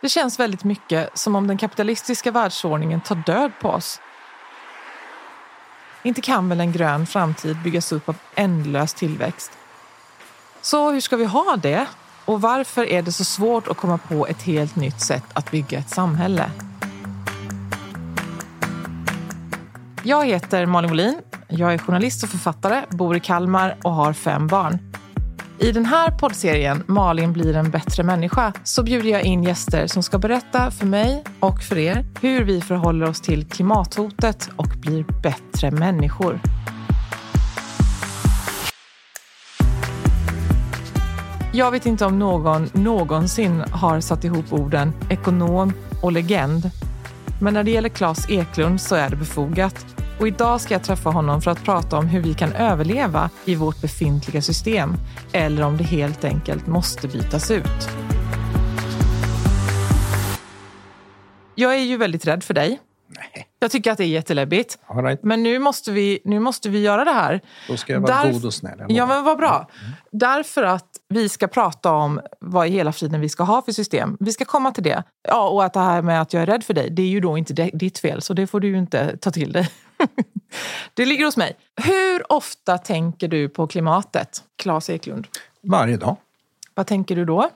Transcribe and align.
Det 0.00 0.08
känns 0.08 0.40
väldigt 0.40 0.64
mycket 0.64 1.18
som 1.18 1.36
om 1.36 1.46
den 1.46 1.58
kapitalistiska 1.58 2.30
världsordningen 2.30 3.00
tar 3.00 3.14
död 3.26 3.52
på 3.60 3.68
oss. 3.68 4.00
Inte 6.02 6.20
kan 6.20 6.48
väl 6.48 6.60
en 6.60 6.72
grön 6.72 7.06
framtid 7.06 7.62
byggas 7.62 7.92
upp 7.92 8.08
av 8.08 8.16
ändlös 8.34 8.94
tillväxt? 8.94 9.52
Så 10.60 10.90
hur 10.90 11.00
ska 11.00 11.16
vi 11.16 11.24
ha 11.24 11.56
det? 11.56 11.86
Och 12.24 12.40
varför 12.40 12.84
är 12.84 13.02
det 13.02 13.12
så 13.12 13.24
svårt 13.24 13.68
att 13.68 13.76
komma 13.76 13.98
på 13.98 14.26
ett 14.26 14.42
helt 14.42 14.76
nytt 14.76 15.00
sätt 15.00 15.24
att 15.32 15.50
bygga 15.50 15.78
ett 15.78 15.90
samhälle? 15.90 16.50
Jag 20.02 20.26
heter 20.26 20.66
Malin 20.66 20.90
Wollin. 20.90 21.20
Jag 21.48 21.74
är 21.74 21.78
journalist 21.78 22.22
och 22.22 22.28
författare, 22.28 22.84
bor 22.90 23.16
i 23.16 23.20
Kalmar 23.20 23.76
och 23.82 23.92
har 23.92 24.12
fem 24.12 24.46
barn. 24.46 24.78
I 25.60 25.72
den 25.72 25.86
här 25.86 26.10
poddserien 26.10 26.82
Malin 26.86 27.32
blir 27.32 27.56
en 27.56 27.70
bättre 27.70 28.02
människa 28.02 28.52
så 28.64 28.82
bjuder 28.82 29.10
jag 29.10 29.22
in 29.22 29.42
gäster 29.42 29.86
som 29.86 30.02
ska 30.02 30.18
berätta 30.18 30.70
för 30.70 30.86
mig 30.86 31.24
och 31.40 31.62
för 31.62 31.78
er 31.78 32.06
hur 32.20 32.44
vi 32.44 32.60
förhåller 32.60 33.08
oss 33.08 33.20
till 33.20 33.46
klimathotet 33.46 34.50
och 34.56 34.68
blir 34.80 35.04
bättre 35.22 35.70
människor. 35.70 36.40
Jag 41.52 41.70
vet 41.70 41.86
inte 41.86 42.04
om 42.04 42.18
någon 42.18 42.68
någonsin 42.72 43.64
har 43.70 44.00
satt 44.00 44.24
ihop 44.24 44.52
orden 44.52 44.92
ekonom 45.10 45.72
och 46.02 46.12
legend. 46.12 46.70
Men 47.40 47.54
när 47.54 47.64
det 47.64 47.70
gäller 47.70 47.88
Claes 47.88 48.30
Eklund 48.30 48.80
så 48.80 48.94
är 48.94 49.10
det 49.10 49.16
befogat. 49.16 49.86
Och 50.20 50.28
idag 50.28 50.60
ska 50.60 50.74
jag 50.74 50.82
träffa 50.82 51.10
honom 51.10 51.42
för 51.42 51.50
att 51.50 51.64
prata 51.64 51.98
om 51.98 52.06
hur 52.06 52.22
vi 52.22 52.34
kan 52.34 52.52
överleva 52.52 53.30
i 53.44 53.54
vårt 53.54 53.80
befintliga 53.80 54.42
system 54.42 54.94
eller 55.32 55.62
om 55.62 55.76
det 55.76 55.84
helt 55.84 56.24
enkelt 56.24 56.66
måste 56.66 57.08
bytas 57.08 57.50
ut. 57.50 57.88
Jag 61.54 61.74
är 61.74 61.80
ju 61.80 61.96
väldigt 61.96 62.26
rädd 62.26 62.44
för 62.44 62.54
dig. 62.54 62.80
Jag 63.60 63.70
tycker 63.70 63.92
att 63.92 63.98
det 63.98 64.04
är 64.04 64.08
jätteläbbigt. 64.08 64.78
Right. 64.94 65.22
Men 65.22 65.42
nu 65.42 65.58
måste, 65.58 65.92
vi, 65.92 66.18
nu 66.24 66.40
måste 66.40 66.68
vi 66.68 66.80
göra 66.80 67.04
det 67.04 67.10
här. 67.10 67.40
Då 67.68 67.76
ska 67.76 67.92
jag 67.92 68.00
vara 68.00 68.12
Därf- 68.12 68.32
god 68.32 68.44
och 68.44 68.54
snäll. 68.54 68.84
Ja, 68.88 69.06
men 69.06 69.24
vad 69.24 69.38
bra. 69.38 69.68
Därför 70.12 70.62
att 70.62 70.88
vi 71.08 71.28
ska 71.28 71.48
prata 71.48 71.92
om 71.92 72.20
vad 72.40 72.66
i 72.66 72.70
hela 72.70 72.92
friden 72.92 73.20
vi 73.20 73.28
ska 73.28 73.42
ha 73.42 73.62
för 73.62 73.72
system. 73.72 74.16
Vi 74.20 74.32
ska 74.32 74.44
komma 74.44 74.70
till 74.72 74.84
det. 74.84 75.02
Ja, 75.28 75.48
och 75.48 75.64
att 75.64 75.72
det 75.72 75.80
här 75.80 76.02
med 76.02 76.20
att 76.22 76.32
jag 76.32 76.42
är 76.42 76.46
rädd 76.46 76.64
för 76.64 76.74
dig, 76.74 76.90
det 76.90 77.02
är 77.02 77.06
ju 77.06 77.20
då 77.20 77.38
inte 77.38 77.70
ditt 77.72 77.98
fel, 77.98 78.22
så 78.22 78.34
det 78.34 78.46
får 78.46 78.60
du 78.60 78.68
ju 78.68 78.78
inte 78.78 79.16
ta 79.16 79.30
till 79.30 79.52
dig. 79.52 79.70
det 80.94 81.06
ligger 81.06 81.24
hos 81.24 81.36
mig. 81.36 81.56
Hur 81.84 82.32
ofta 82.32 82.78
tänker 82.78 83.28
du 83.28 83.48
på 83.48 83.66
klimatet, 83.66 84.42
Claes 84.62 84.90
Eklund? 84.90 85.26
Varje 85.62 85.96
dag. 85.96 86.16
Vad 86.74 86.86
tänker 86.86 87.16
du 87.16 87.24
då? 87.24 87.50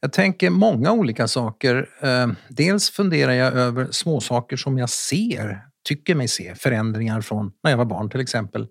Jag 0.00 0.12
tänker 0.12 0.50
många 0.50 0.92
olika 0.92 1.28
saker. 1.28 1.88
Eh, 2.02 2.26
Dels 2.48 2.90
funderar 2.90 3.32
jag 3.32 3.52
över 3.52 3.88
småsaker 3.90 4.56
som 4.56 4.78
jag 4.78 4.90
ser, 4.90 5.60
tycker 5.84 6.14
mig 6.14 6.28
se, 6.28 6.54
förändringar 6.54 7.20
från 7.20 7.52
när 7.62 7.70
jag 7.70 7.78
var 7.78 7.84
barn 7.84 8.10
till 8.10 8.20
exempel. 8.20 8.62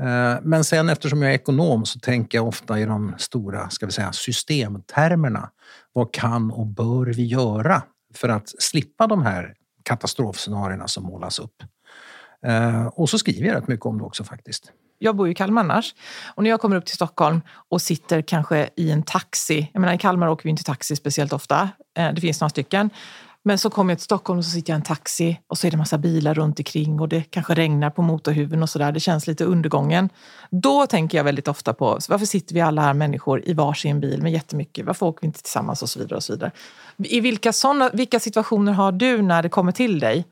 Eh, 0.00 0.34
Men 0.42 0.64
sen 0.64 0.88
eftersom 0.88 1.22
jag 1.22 1.30
är 1.30 1.34
ekonom 1.34 1.86
så 1.86 1.98
tänker 1.98 2.38
jag 2.38 2.48
ofta 2.48 2.80
i 2.80 2.84
de 2.84 3.14
stora 3.18 3.70
ska 3.70 3.86
vi 3.86 3.92
säga, 3.92 4.12
systemtermerna. 4.12 5.50
Vad 5.92 6.12
kan 6.14 6.50
och 6.50 6.66
bör 6.66 7.06
vi 7.06 7.26
göra 7.26 7.82
för 8.14 8.28
att 8.28 8.48
slippa 8.62 9.06
de 9.06 9.22
här 9.22 9.54
katastrofscenarierna 9.82 10.88
som 10.88 11.04
målas 11.04 11.38
upp? 11.38 11.62
Eh, 12.46 12.86
och 12.86 13.10
så 13.10 13.18
skriver 13.18 13.48
jag 13.48 13.56
rätt 13.56 13.68
mycket 13.68 13.86
om 13.86 13.98
det 13.98 14.04
också 14.04 14.24
faktiskt. 14.24 14.72
Jag 14.98 15.16
bor 15.16 15.26
ju 15.26 15.32
i 15.32 15.34
Kalmar 15.34 15.62
annars. 15.62 15.94
Och 16.34 16.42
när 16.42 16.50
jag 16.50 16.60
kommer 16.60 16.76
upp 16.76 16.86
till 16.86 16.94
Stockholm 16.94 17.40
och 17.68 17.82
sitter 17.82 18.22
kanske 18.22 18.68
i 18.76 18.90
en 18.90 19.02
taxi. 19.02 19.70
Jag 19.72 19.80
menar, 19.80 19.94
I 19.94 19.98
Kalmar 19.98 20.28
åker 20.28 20.44
vi 20.44 20.50
inte 20.50 20.64
taxi 20.64 20.96
speciellt 20.96 21.32
ofta. 21.32 21.70
Eh, 21.98 22.12
det 22.12 22.20
finns 22.20 22.40
några 22.40 22.50
stycken. 22.50 22.90
Men 23.46 23.58
så 23.58 23.70
kommer 23.70 23.92
jag 23.92 23.98
till 23.98 24.04
Stockholm 24.04 24.38
och 24.38 24.44
så 24.44 24.50
sitter 24.50 24.72
jag 24.72 24.76
i 24.76 24.80
en 24.80 24.82
taxi 24.82 25.40
och 25.46 25.58
så 25.58 25.66
är 25.66 25.70
det 25.70 25.76
massa 25.76 25.98
bilar 25.98 26.34
runt 26.34 26.58
omkring 26.58 27.00
och 27.00 27.08
det 27.08 27.22
kanske 27.22 27.54
regnar 27.54 27.90
på 27.90 28.02
motorhuven 28.02 28.62
och 28.62 28.70
sådär. 28.70 28.92
Det 28.92 29.00
känns 29.00 29.26
lite 29.26 29.44
undergången. 29.44 30.08
Då 30.50 30.86
tänker 30.86 31.18
jag 31.18 31.24
väldigt 31.24 31.48
ofta 31.48 31.74
på 31.74 31.98
varför 32.08 32.26
sitter 32.26 32.54
vi 32.54 32.60
alla 32.60 32.82
här 32.82 32.94
människor 32.94 33.48
i 33.48 33.52
varsin 33.52 34.00
bil 34.00 34.22
med 34.22 34.32
jättemycket? 34.32 34.86
Varför 34.86 35.06
åker 35.06 35.20
vi 35.20 35.26
inte 35.26 35.42
tillsammans 35.42 35.82
och 35.82 35.88
så 35.88 35.98
vidare. 35.98 36.16
och 36.16 36.24
så 36.24 36.32
vidare. 36.32 36.50
I 36.98 37.20
vilka, 37.20 37.52
såna, 37.52 37.90
vilka 37.92 38.20
situationer 38.20 38.72
har 38.72 38.92
du 38.92 39.22
när 39.22 39.42
det 39.42 39.48
kommer 39.48 39.72
till 39.72 39.98
dig? 39.98 40.24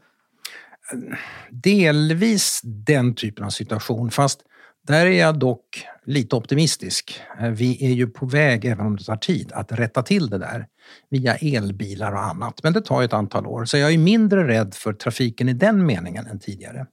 Delvis 1.50 2.60
den 2.62 3.14
typen 3.14 3.44
av 3.44 3.50
situation. 3.50 4.10
Fast 4.10 4.40
där 4.86 5.06
är 5.06 5.20
jag 5.20 5.38
dock 5.38 5.86
lite 6.06 6.36
optimistisk. 6.36 7.20
Eh, 7.40 7.50
vi 7.50 7.86
är 7.86 7.92
ju 7.92 8.06
på 8.06 8.26
väg, 8.26 8.64
även 8.64 8.86
om 8.86 8.96
det 8.96 9.04
tar 9.04 9.16
tid, 9.16 9.52
att 9.52 9.72
rätta 9.72 10.02
till 10.02 10.30
det 10.30 10.38
där 10.38 10.66
via 11.10 11.34
elbilar 11.34 12.12
och 12.12 12.24
annat. 12.24 12.62
Men 12.62 12.72
det 12.72 12.80
tar 12.80 13.02
ett 13.02 13.12
antal 13.12 13.46
år. 13.46 13.64
Så 13.64 13.76
jag 13.76 13.92
är 13.92 13.98
mindre 13.98 14.48
rädd 14.48 14.74
för 14.74 14.92
trafiken 14.92 15.48
i 15.48 15.52
den 15.52 15.86
meningen 15.86 16.26
än 16.26 16.38
tidigare. 16.38 16.86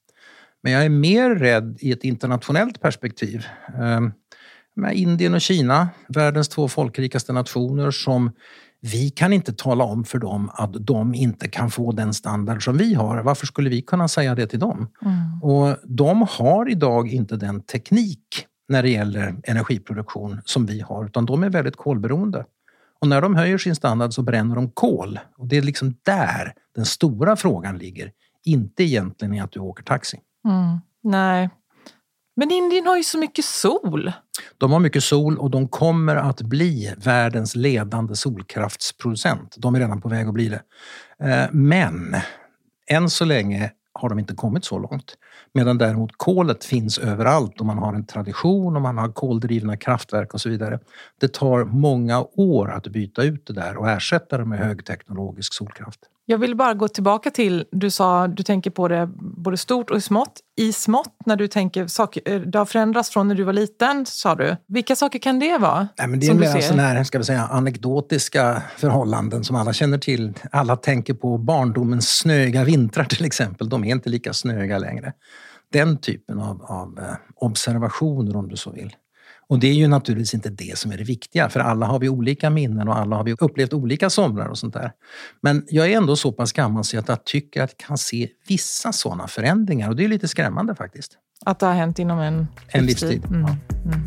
Men 0.63 0.71
jag 0.71 0.85
är 0.85 0.89
mer 0.89 1.29
rädd 1.29 1.77
i 1.79 1.91
ett 1.91 2.03
internationellt 2.03 2.81
perspektiv. 2.81 3.45
Eh, 3.79 4.01
med 4.75 4.95
Indien 4.95 5.33
och 5.33 5.41
Kina, 5.41 5.89
världens 6.07 6.49
två 6.49 6.67
folkrikaste 6.67 7.33
nationer 7.33 7.91
som 7.91 8.31
vi 8.81 9.09
kan 9.09 9.33
inte 9.33 9.53
tala 9.53 9.83
om 9.83 10.03
för 10.03 10.19
dem 10.19 10.51
att 10.53 10.73
de 10.73 11.15
inte 11.15 11.47
kan 11.47 11.71
få 11.71 11.91
den 11.91 12.13
standard 12.13 12.63
som 12.63 12.77
vi 12.77 12.93
har. 12.93 13.17
Varför 13.21 13.45
skulle 13.45 13.69
vi 13.69 13.81
kunna 13.81 14.07
säga 14.07 14.35
det 14.35 14.47
till 14.47 14.59
dem? 14.59 14.87
Och 15.41 15.77
de 15.83 16.25
har 16.29 16.69
idag 16.69 17.13
inte 17.13 17.35
den 17.35 17.61
teknik 17.61 18.47
när 18.69 18.83
det 18.83 18.89
gäller 18.89 19.35
energiproduktion 19.43 20.41
som 20.45 20.65
vi 20.65 20.81
har, 20.81 21.05
utan 21.05 21.25
de 21.25 21.43
är 21.43 21.49
väldigt 21.49 21.75
kolberoende. 21.75 22.45
Och 23.01 23.07
när 23.07 23.21
de 23.21 23.35
höjer 23.35 23.57
sin 23.57 23.75
standard 23.75 24.13
så 24.13 24.21
bränner 24.21 24.55
de 24.55 24.69
kol. 24.69 25.19
Och 25.37 25.47
det 25.47 25.57
är 25.57 25.61
liksom 25.61 25.95
där 26.03 26.53
den 26.75 26.85
stora 26.85 27.35
frågan 27.35 27.77
ligger. 27.77 28.11
Inte 28.45 28.83
egentligen 28.83 29.33
i 29.33 29.39
att 29.39 29.51
du 29.51 29.59
åker 29.59 29.83
taxi. 29.83 30.19
Nej. 31.03 31.49
Men 32.41 32.51
Indien 32.51 32.87
har 32.87 32.97
ju 32.97 33.03
så 33.03 33.17
mycket 33.17 33.45
sol. 33.45 34.11
De 34.57 34.71
har 34.71 34.79
mycket 34.79 35.03
sol 35.03 35.37
och 35.37 35.51
de 35.51 35.67
kommer 35.67 36.15
att 36.15 36.41
bli 36.41 36.93
världens 36.97 37.55
ledande 37.55 38.15
solkraftsproducent. 38.15 39.55
De 39.57 39.75
är 39.75 39.79
redan 39.79 40.01
på 40.01 40.09
väg 40.09 40.27
att 40.27 40.33
bli 40.33 40.49
det. 40.49 40.61
Eh, 41.27 41.49
men 41.51 42.15
än 42.87 43.09
så 43.09 43.25
länge 43.25 43.71
har 43.93 44.09
de 44.09 44.19
inte 44.19 44.33
kommit 44.33 44.65
så 44.65 44.79
långt. 44.79 45.17
Medan 45.53 45.77
däremot 45.77 46.11
kolet 46.17 46.65
finns 46.65 46.99
överallt 46.99 47.59
och 47.59 47.65
man 47.65 47.77
har 47.77 47.93
en 47.93 48.05
tradition 48.05 48.75
och 48.75 48.81
man 48.81 48.97
har 48.97 49.11
koldrivna 49.11 49.77
kraftverk 49.77 50.33
och 50.33 50.41
så 50.41 50.49
vidare. 50.49 50.79
Det 51.19 51.33
tar 51.33 51.65
många 51.65 52.21
år 52.21 52.71
att 52.71 52.87
byta 52.87 53.23
ut 53.23 53.47
det 53.47 53.53
där 53.53 53.77
och 53.77 53.89
ersätta 53.89 54.37
det 54.37 54.45
med 54.45 54.59
högteknologisk 54.59 55.53
solkraft. 55.53 55.99
Jag 56.31 56.37
vill 56.37 56.55
bara 56.55 56.73
gå 56.73 56.87
tillbaka 56.87 57.31
till, 57.31 57.65
du 57.71 57.91
sa 57.91 58.27
du 58.27 58.43
tänker 58.43 58.69
på 58.69 58.87
det 58.87 59.09
både 59.17 59.57
stort 59.57 59.89
och 59.89 60.03
smått. 60.03 60.39
I 60.57 60.73
smått, 60.73 61.15
när 61.25 61.35
du 61.35 61.47
tänker 61.47 61.87
saker, 61.87 62.21
eh, 62.25 62.41
det 62.41 62.57
har 62.57 62.65
förändrats 62.65 63.09
från 63.09 63.27
när 63.27 63.35
du 63.35 63.43
var 63.43 63.53
liten, 63.53 64.05
sa 64.05 64.35
du. 64.35 64.55
Vilka 64.67 64.95
saker 64.95 65.19
kan 65.19 65.39
det 65.39 65.57
vara? 65.57 65.87
Nej, 65.97 66.07
men 66.07 66.19
det 66.19 66.27
är 66.27 66.33
mer 66.33 66.61
sådana 66.61 66.83
här, 66.83 67.03
ska 67.03 67.17
vi 67.17 67.23
säga, 67.23 67.41
anekdotiska 67.41 68.63
förhållanden 68.77 69.43
som 69.43 69.55
alla 69.55 69.73
känner 69.73 69.97
till. 69.97 70.33
Alla 70.51 70.75
tänker 70.75 71.13
på 71.13 71.37
barndomens 71.37 72.17
snöiga 72.17 72.63
vintrar 72.63 73.03
till 73.03 73.25
exempel. 73.25 73.69
De 73.69 73.83
är 73.83 73.91
inte 73.91 74.09
lika 74.09 74.33
snöiga 74.33 74.77
längre. 74.77 75.13
Den 75.71 75.97
typen 75.97 76.39
av, 76.39 76.61
av 76.63 76.99
eh, 76.99 77.15
observationer 77.35 78.35
om 78.35 78.47
du 78.47 78.55
så 78.55 78.71
vill. 78.71 78.95
Och 79.51 79.59
det 79.59 79.67
är 79.67 79.73
ju 79.73 79.87
naturligtvis 79.87 80.33
inte 80.33 80.49
det 80.49 80.77
som 80.77 80.91
är 80.91 80.97
det 80.97 81.03
viktiga, 81.03 81.49
för 81.49 81.59
alla 81.59 81.85
har 81.85 81.99
vi 81.99 82.09
olika 82.09 82.49
minnen 82.49 82.87
och 82.87 82.97
alla 82.97 83.15
har 83.15 83.23
vi 83.23 83.35
upplevt 83.39 83.73
olika 83.73 84.09
somrar 84.09 84.47
och 84.47 84.57
sånt 84.57 84.73
där. 84.73 84.91
Men 85.41 85.65
jag 85.69 85.91
är 85.91 85.97
ändå 85.97 86.15
så 86.15 86.31
pass 86.31 86.51
gammal 86.51 86.83
så 86.83 86.99
att 86.99 87.07
jag 87.07 87.23
tycker 87.25 87.63
att 87.63 87.73
jag 87.77 87.87
kan 87.87 87.97
se 87.97 88.29
vissa 88.47 88.91
sådana 88.91 89.27
förändringar 89.27 89.89
och 89.89 89.95
det 89.95 90.03
är 90.03 90.07
lite 90.07 90.27
skrämmande 90.27 90.75
faktiskt. 90.75 91.17
Att 91.45 91.59
det 91.59 91.65
har 91.65 91.73
hänt 91.73 91.99
inom 91.99 92.19
en, 92.19 92.47
En 92.67 92.85
livstid, 92.85 93.25
Mm. 93.25 93.41
ja. 93.41 93.55
Mm. 93.85 93.99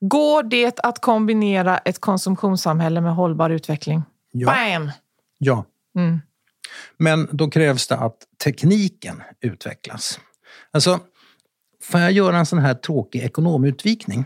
Går 0.00 0.42
det 0.42 0.80
att 0.80 1.00
kombinera 1.00 1.78
ett 1.78 2.00
konsumtionssamhälle 2.00 3.00
med 3.00 3.14
hållbar 3.14 3.50
utveckling? 3.50 4.02
Ja. 4.32 4.46
Bam! 4.46 4.90
Ja. 5.38 5.64
Mm. 5.96 6.20
Men 6.98 7.28
då 7.32 7.50
krävs 7.50 7.86
det 7.88 7.96
att 7.96 8.16
tekniken 8.44 9.22
utvecklas. 9.40 10.20
Alltså, 10.72 11.00
får 11.82 12.00
jag 12.00 12.12
göra 12.12 12.38
en 12.38 12.46
sån 12.46 12.58
här 12.58 12.74
tråkig 12.74 13.22
ekonomutvikning? 13.22 14.24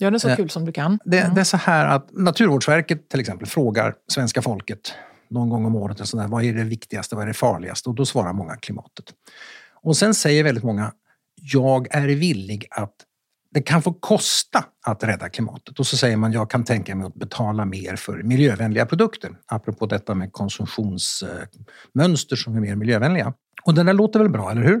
Gör 0.00 0.10
det 0.10 0.20
så 0.20 0.28
Eh, 0.28 0.36
kul 0.36 0.50
som 0.50 0.64
du 0.64 0.72
kan. 0.72 0.98
Det, 1.04 1.30
det 1.34 1.40
är 1.40 1.44
så 1.44 1.56
här 1.56 1.86
att 1.86 2.08
Naturvårdsverket 2.12 3.08
till 3.08 3.20
exempel 3.20 3.48
frågar 3.48 3.94
svenska 4.08 4.42
folket 4.42 4.94
någon 5.30 5.48
gång 5.48 5.64
om 5.64 5.76
året 5.76 6.08
sådär, 6.08 6.28
vad 6.28 6.44
är 6.44 6.54
det 6.54 6.64
viktigaste, 6.64 7.14
vad 7.14 7.24
är 7.24 7.28
det 7.28 7.34
farligaste? 7.34 7.88
Och 7.88 7.94
då 7.94 8.06
svarar 8.06 8.32
många 8.32 8.56
klimatet. 8.56 9.04
Och 9.82 9.96
sen 9.96 10.14
säger 10.14 10.44
väldigt 10.44 10.64
många, 10.64 10.92
jag 11.34 11.94
är 11.94 12.08
villig 12.08 12.66
att 12.70 12.94
det 13.54 13.62
kan 13.62 13.82
få 13.82 13.92
kosta 13.92 14.64
att 14.86 15.04
rädda 15.04 15.28
klimatet. 15.28 15.78
Och 15.78 15.86
så 15.86 15.96
säger 15.96 16.16
man, 16.16 16.32
jag 16.32 16.50
kan 16.50 16.64
tänka 16.64 16.94
mig 16.94 17.06
att 17.06 17.14
betala 17.14 17.64
mer 17.64 17.96
för 17.96 18.22
miljövänliga 18.22 18.86
produkter. 18.86 19.30
Apropå 19.46 19.86
detta 19.86 20.14
med 20.14 20.32
konsumtionsmönster 20.32 22.36
som 22.36 22.56
är 22.56 22.60
mer 22.60 22.76
miljövänliga. 22.76 23.32
Och 23.64 23.74
det 23.74 23.82
där 23.82 23.92
låter 23.92 24.18
väl 24.18 24.28
bra, 24.28 24.50
eller 24.50 24.62
hur? 24.62 24.80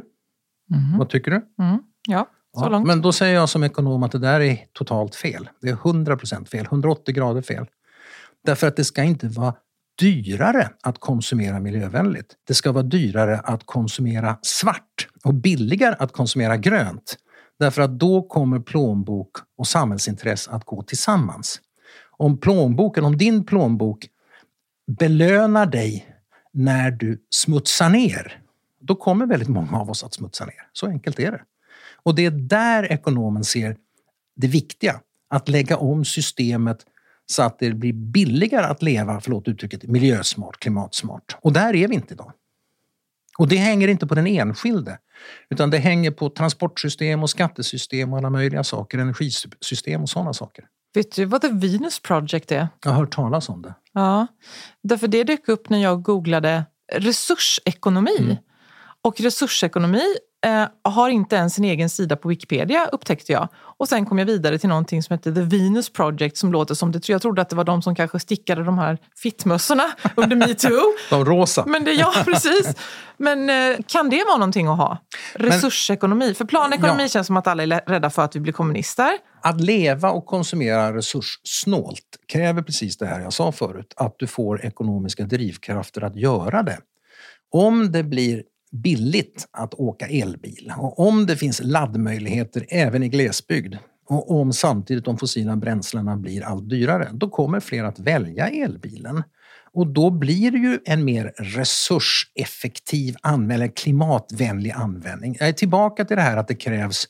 Vad 0.98 1.08
tycker 1.08 1.30
du? 1.30 1.64
Mm. 1.64 1.78
Ja, 2.08 2.26
så 2.54 2.64
Ja, 2.64 2.68
långt. 2.68 2.86
Men 2.86 3.02
då 3.02 3.12
säger 3.12 3.34
jag 3.34 3.48
som 3.48 3.64
ekonom 3.64 4.02
att 4.02 4.12
det 4.12 4.18
där 4.18 4.40
är 4.40 4.58
totalt 4.72 5.14
fel. 5.14 5.48
Det 5.60 5.68
är 5.68 5.74
100% 5.74 6.44
fel, 6.44 6.64
180 6.64 7.14
grader 7.14 7.42
fel. 7.42 7.66
Därför 8.44 8.66
att 8.66 8.76
det 8.76 8.84
ska 8.84 9.02
inte 9.02 9.28
vara 9.28 9.54
dyrare 10.00 10.70
att 10.82 11.00
konsumera 11.00 11.60
miljövänligt. 11.60 12.34
Det 12.46 12.54
ska 12.54 12.72
vara 12.72 12.82
dyrare 12.82 13.38
att 13.38 13.66
konsumera 13.66 14.38
svart 14.42 15.08
och 15.24 15.34
billigare 15.34 15.96
att 15.98 16.12
konsumera 16.12 16.56
grönt. 16.56 17.16
Därför 17.58 17.82
att 17.82 17.98
då 17.98 18.22
kommer 18.22 18.60
plånbok 18.60 19.30
och 19.58 19.66
samhällsintresse 19.66 20.50
att 20.50 20.64
gå 20.64 20.82
tillsammans. 20.82 21.60
Om 22.10 22.38
plånboken, 22.38 23.04
om 23.04 23.16
din 23.16 23.44
plånbok 23.44 24.06
belönar 24.98 25.66
dig 25.66 26.06
när 26.52 26.90
du 26.90 27.26
smutsar 27.30 27.88
ner, 27.88 28.40
då 28.80 28.94
kommer 28.94 29.26
väldigt 29.26 29.48
många 29.48 29.78
av 29.80 29.90
oss 29.90 30.04
att 30.04 30.14
smutsa 30.14 30.44
ner. 30.44 30.68
Så 30.72 30.86
enkelt 30.86 31.18
är 31.18 31.32
det. 31.32 31.42
Och 32.02 32.14
det 32.14 32.26
är 32.26 32.30
där 32.30 32.92
ekonomen 32.92 33.44
ser 33.44 33.76
det 34.36 34.46
viktiga. 34.46 35.00
Att 35.30 35.48
lägga 35.48 35.76
om 35.76 36.04
systemet 36.04 36.86
så 37.26 37.42
att 37.42 37.58
det 37.58 37.72
blir 37.72 37.92
billigare 37.92 38.66
att 38.66 38.82
leva, 38.82 39.20
förlåt 39.20 39.48
uttrycket, 39.48 39.82
miljösmart, 39.82 40.60
klimatsmart. 40.60 41.36
Och 41.40 41.52
där 41.52 41.76
är 41.76 41.88
vi 41.88 41.94
inte 41.94 42.14
idag. 42.14 42.32
Och 43.38 43.48
det 43.48 43.56
hänger 43.56 43.88
inte 43.88 44.06
på 44.06 44.14
den 44.14 44.26
enskilde, 44.26 44.98
utan 45.50 45.70
det 45.70 45.78
hänger 45.78 46.10
på 46.10 46.30
transportsystem 46.30 47.22
och 47.22 47.30
skattesystem 47.30 48.12
och 48.12 48.18
alla 48.18 48.30
möjliga 48.30 48.64
saker, 48.64 48.98
energisystem 48.98 50.02
och 50.02 50.08
sådana 50.08 50.32
saker. 50.32 50.64
Vet 50.94 51.16
du 51.16 51.24
vad 51.24 51.40
The 51.40 51.48
Venus 51.48 52.00
Project 52.00 52.52
är? 52.52 52.68
Jag 52.84 52.90
har 52.90 52.98
hört 52.98 53.14
talas 53.14 53.48
om 53.48 53.62
det. 53.62 53.74
Ja, 53.92 54.26
därför 54.82 55.08
det 55.08 55.24
dök 55.24 55.48
upp 55.48 55.68
när 55.68 55.78
jag 55.78 56.02
googlade 56.02 56.64
resursekonomi. 56.92 58.16
Mm. 58.18 58.36
Och 59.04 59.20
resursekonomi 59.20 60.02
eh, 60.46 60.64
har 60.92 61.08
inte 61.08 61.36
ens 61.36 61.58
en 61.58 61.64
egen 61.64 61.88
sida 61.90 62.16
på 62.16 62.28
Wikipedia 62.28 62.86
upptäckte 62.86 63.32
jag. 63.32 63.48
Och 63.54 63.88
sen 63.88 64.06
kom 64.06 64.18
jag 64.18 64.26
vidare 64.26 64.58
till 64.58 64.68
någonting 64.68 65.02
som 65.02 65.14
heter 65.14 65.32
The 65.32 65.40
Venus 65.40 65.92
Project 65.92 66.36
som 66.36 66.52
låter 66.52 66.74
som 66.74 66.92
det. 66.92 67.08
Jag 67.08 67.22
trodde 67.22 67.42
att 67.42 67.48
det 67.48 67.56
var 67.56 67.64
de 67.64 67.82
som 67.82 67.94
kanske 67.94 68.20
stickade 68.20 68.64
de 68.64 68.78
här 68.78 68.98
fittmössorna 69.16 69.84
under 70.16 70.36
metoo. 70.36 70.80
De 71.10 71.24
rosa. 71.24 71.64
Men 71.66 71.84
det, 71.84 71.92
ja, 71.92 72.12
precis. 72.24 72.74
Men 73.16 73.50
eh, 73.50 73.78
kan 73.86 74.10
det 74.10 74.24
vara 74.26 74.36
någonting 74.36 74.66
att 74.66 74.76
ha? 74.78 74.98
Resursekonomi? 75.34 76.34
För 76.34 76.44
planekonomi 76.44 77.02
Ja. 77.02 77.08
känns 77.08 77.26
som 77.26 77.36
att 77.36 77.46
alla 77.46 77.62
är 77.62 77.80
rädda 77.86 78.10
för 78.10 78.22
att 78.22 78.36
vi 78.36 78.40
blir 78.40 78.52
kommunister. 78.52 79.10
Att 79.42 79.60
leva 79.60 80.10
och 80.10 80.26
konsumera 80.26 80.94
resurssnålt 80.96 82.04
kräver 82.32 82.62
precis 82.62 82.96
det 82.98 83.06
här 83.06 83.20
jag 83.20 83.32
sa 83.32 83.52
förut, 83.52 83.94
att 83.96 84.14
du 84.18 84.26
får 84.26 84.64
ekonomiska 84.64 85.24
drivkrafter 85.24 86.04
att 86.04 86.16
göra 86.16 86.62
det. 86.62 86.78
Om 87.52 87.92
det 87.92 88.02
blir 88.02 88.42
billigt 88.70 89.48
att 89.50 89.74
åka 89.74 90.06
elbil 90.06 90.72
och 90.78 90.98
om 90.98 91.26
det 91.26 91.36
finns 91.36 91.60
laddmöjligheter 91.64 92.66
även 92.68 93.02
i 93.02 93.08
glesbygd 93.08 93.74
och 94.08 94.30
om 94.30 94.52
samtidigt 94.52 95.04
de 95.04 95.18
fossila 95.18 95.56
bränslena 95.56 96.16
blir 96.16 96.42
allt 96.42 96.68
dyrare, 96.68 97.08
då 97.12 97.28
kommer 97.28 97.60
fler 97.60 97.84
att 97.84 97.98
välja 97.98 98.48
elbilen. 98.48 99.22
Och 99.72 99.86
då 99.86 100.10
blir 100.10 100.50
det 100.50 100.58
ju 100.58 100.78
en 100.84 101.04
mer 101.04 101.32
resurseffektiv 101.36 103.16
användning, 103.22 103.70
klimatvänlig 103.70 104.70
användning. 104.70 105.36
Jag 105.38 105.48
är 105.48 105.52
tillbaka 105.52 106.04
till 106.04 106.16
det 106.16 106.22
här 106.22 106.36
att 106.36 106.48
det 106.48 106.54
krävs 106.54 107.04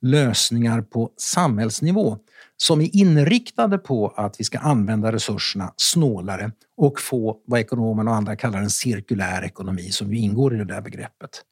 lösningar 0.00 0.82
på 0.82 1.10
samhällsnivå 1.16 2.18
som 2.56 2.80
är 2.80 2.96
inriktade 2.96 3.78
på 3.78 4.08
att 4.16 4.40
vi 4.40 4.44
ska 4.44 4.58
använda 4.58 5.12
resurserna 5.12 5.72
snålare 5.76 6.52
och 6.76 7.00
få 7.00 7.36
vad 7.46 7.60
ekonomerna 7.60 8.10
och 8.10 8.16
andra 8.16 8.36
kallar 8.36 8.58
en 8.58 8.70
cirkulär 8.70 9.44
ekonomi 9.44 9.90
som 9.90 10.14
ju 10.14 10.18
ingår 10.18 10.54
i 10.54 10.58
det 10.58 10.64
där 10.64 10.80
begreppet. 10.80 11.42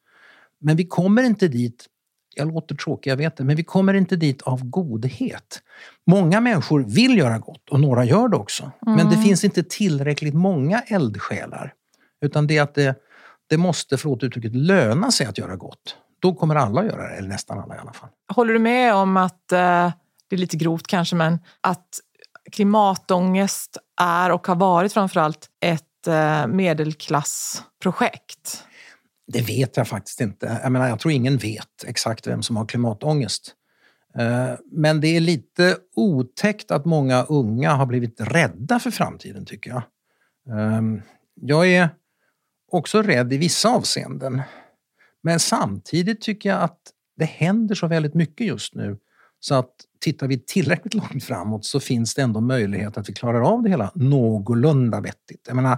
Men 0.61 0.75
vi 0.75 0.87
kommer 0.87 1.23
inte 1.23 1.47
dit, 1.47 1.85
jag 2.35 2.53
låter 2.53 2.75
tråkig, 2.75 3.11
jag 3.11 3.17
vet 3.17 3.37
det, 3.37 3.43
men 3.43 3.55
vi 3.55 3.63
kommer 3.63 3.93
inte 3.93 4.15
dit 4.15 4.41
av 4.41 4.65
godhet. 4.65 5.61
Många 6.07 6.41
människor 6.41 6.83
vill 6.83 7.17
göra 7.17 7.39
gott 7.39 7.69
och 7.69 7.79
några 7.79 8.05
gör 8.05 8.27
det 8.27 8.37
också. 8.37 8.71
Men 8.81 9.09
det 9.09 9.17
finns 9.17 9.43
inte 9.43 9.63
tillräckligt 9.63 10.33
många 10.33 10.81
eldsjälar. 10.81 11.73
Utan 12.21 12.47
det 12.47 12.59
att 12.59 12.75
det, 12.75 12.95
det 13.49 13.57
måste, 13.57 13.97
förlåt 13.97 14.23
uttrycket, 14.23 14.55
löna 14.55 15.11
sig 15.11 15.27
att 15.27 15.37
göra 15.37 15.55
gott. 15.55 15.97
Då 16.21 16.33
kommer 16.33 16.55
alla 16.55 16.85
göra 16.85 17.09
det, 17.09 17.15
eller 17.15 17.29
nästan 17.29 17.59
alla 17.59 17.75
i 17.75 17.79
alla 17.79 17.93
fall. 17.93 18.09
Håller 18.33 18.53
du 18.53 18.59
med 18.59 18.95
om 18.95 19.17
att, 19.17 19.51
eh, 19.51 19.91
det 20.29 20.35
är 20.35 20.37
lite 20.37 20.57
grovt 20.57 20.87
kanske, 20.87 21.15
men 21.15 21.39
att 21.61 21.87
klimatångest 22.51 23.77
är 24.01 24.31
och 24.31 24.47
har 24.47 24.55
varit 24.55 24.93
framförallt 24.93 25.47
ett 25.65 26.07
eh, 26.07 26.47
medelklassprojekt? 26.47 28.63
Det 29.27 29.41
vet 29.41 29.77
jag 29.77 29.87
faktiskt 29.87 30.21
inte. 30.21 30.59
Jag, 30.63 30.71
menar, 30.71 30.87
jag 30.89 30.99
tror 30.99 31.11
ingen 31.11 31.37
vet 31.37 31.83
exakt 31.85 32.27
vem 32.27 32.43
som 32.43 32.57
har 32.57 32.65
klimatångest. 32.65 33.55
Eh, 34.15 34.51
men 34.71 35.01
det 35.01 35.07
är 35.07 35.19
lite 35.19 35.77
otäckt 35.95 36.71
att 36.71 36.85
många 36.85 37.23
unga 37.23 37.73
har 37.73 37.85
blivit 37.85 38.21
rädda 38.21 38.79
för 38.79 38.91
framtiden, 38.91 39.45
tycker 39.45 39.69
jag. 39.69 39.83
Ehm, 40.57 41.01
jag 41.35 41.67
är 41.67 41.89
också 42.71 43.01
rädd 43.01 43.33
i 43.33 43.37
vissa 43.37 43.69
avseenden. 43.69 44.41
Men 45.21 45.39
samtidigt 45.39 46.21
tycker 46.21 46.49
jag 46.49 46.61
att 46.61 46.79
det 47.17 47.25
händer 47.25 47.75
så 47.75 47.87
väldigt 47.87 48.13
mycket 48.13 48.47
just 48.47 48.75
nu. 48.75 48.97
Så 49.39 49.55
att 49.55 49.71
tittar 49.99 50.27
vi 50.27 50.39
tillräckligt 50.39 50.93
långt 50.93 51.23
framåt 51.23 51.65
så 51.65 51.79
finns 51.79 52.15
det 52.15 52.21
ändå 52.21 52.41
möjlighet 52.41 52.97
att 52.97 53.09
vi 53.09 53.13
klarar 53.13 53.41
av 53.41 53.63
det 53.63 53.69
hela 53.69 53.91
någorlunda 53.95 55.01
vettigt. 55.01 55.45
Jag 55.47 55.55
menar, 55.55 55.77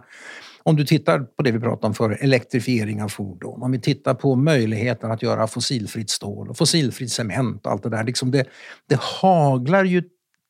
om 0.66 0.76
du 0.76 0.86
tittar 0.86 1.20
på 1.20 1.44
det 1.44 1.52
vi 1.52 1.60
pratade 1.60 1.88
om 1.88 1.94
för 1.94 2.24
elektrifiering 2.24 3.04
av 3.04 3.10
fordon. 3.10 3.64
Om 3.64 3.72
vi 3.72 3.80
tittar 3.80 4.14
på 4.14 4.36
möjligheten 4.36 5.12
att 5.12 5.22
göra 5.22 5.48
fossilfritt 5.48 6.10
stål 6.10 6.50
och 6.50 6.58
fossilfri 6.58 7.08
cement 7.08 7.66
och 7.66 7.72
allt 7.72 7.84
det 7.84 7.90
där. 7.90 8.04
Liksom 8.04 8.32
det, 8.32 8.46
det 8.90 9.00
haglar 9.00 9.84
ju 9.84 10.04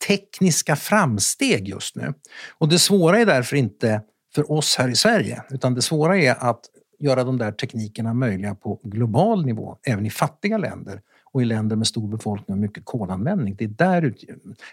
tekniska 0.08 0.76
framsteg 0.76 1.68
just 1.68 1.96
nu. 1.96 2.14
Och 2.58 2.70
det 2.70 2.80
svåra 2.80 3.20
är 3.20 3.26
därför 3.26 3.56
inte 3.56 4.02
för 4.36 4.52
oss 4.52 4.76
här 4.78 4.90
i 4.90 4.96
Sverige, 4.96 5.44
utan 5.50 5.74
det 5.74 5.82
svåra 5.82 6.18
är 6.18 6.36
att 6.50 6.62
göra 7.00 7.24
de 7.24 7.38
där 7.38 7.52
teknikerna 7.52 8.14
möjliga 8.14 8.56
på 8.56 8.80
global 8.84 9.46
nivå, 9.46 9.78
även 9.88 10.06
i 10.06 10.10
fattiga 10.10 10.58
länder 10.58 11.02
och 11.24 11.42
i 11.42 11.46
länder 11.46 11.76
med 11.76 11.88
stor 11.88 12.08
befolkning 12.08 12.56
och 12.56 12.62
mycket 12.62 12.86
kolanvändning. 12.86 13.56
Det 13.56 13.64
är 13.64 13.68
där 13.68 14.02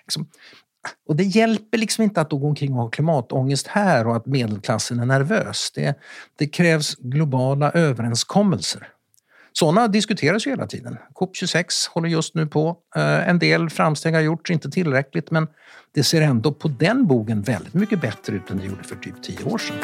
liksom, 0.03 0.29
och 1.09 1.17
det 1.17 1.25
hjälper 1.25 1.79
liksom 1.79 2.05
inte 2.05 2.21
att 2.21 2.31
gå 2.31 2.47
omkring 2.47 2.73
och 2.73 2.83
ha 2.83 2.91
klimatångest 2.91 3.67
här 3.67 4.07
och 4.07 4.17
att 4.17 4.27
medelklassen 4.27 5.01
är 5.01 5.07
nervös. 5.07 5.71
Det, 5.75 5.99
det 6.39 6.47
krävs 6.47 6.95
globala 6.95 7.71
överenskommelser. 7.71 8.89
Sådana 9.53 9.89
diskuteras 9.89 10.47
ju 10.47 10.51
hela 10.51 10.67
tiden. 10.67 10.99
COP26 11.15 11.65
håller 11.91 12.09
just 12.09 12.35
nu 12.35 12.47
på. 12.47 12.77
Eh, 12.97 13.29
en 13.29 13.39
del 13.39 13.71
framsteg 13.71 14.15
har 14.15 14.21
gjorts, 14.21 14.51
inte 14.51 14.71
tillräckligt, 14.71 15.31
men 15.31 15.49
det 15.95 16.05
ser 16.05 16.23
ändå 16.23 16.53
på 16.53 16.69
den 16.69 17.07
bogen 17.07 17.43
väldigt 17.43 17.75
mycket 17.75 18.01
bättre 18.01 18.37
ut 18.37 18.51
än 18.51 18.59
det 18.59 18.65
gjorde 18.65 18.85
för 18.85 18.97
typ 18.97 19.23
tio 19.23 19.45
år 19.45 19.59
sedan. 19.59 19.79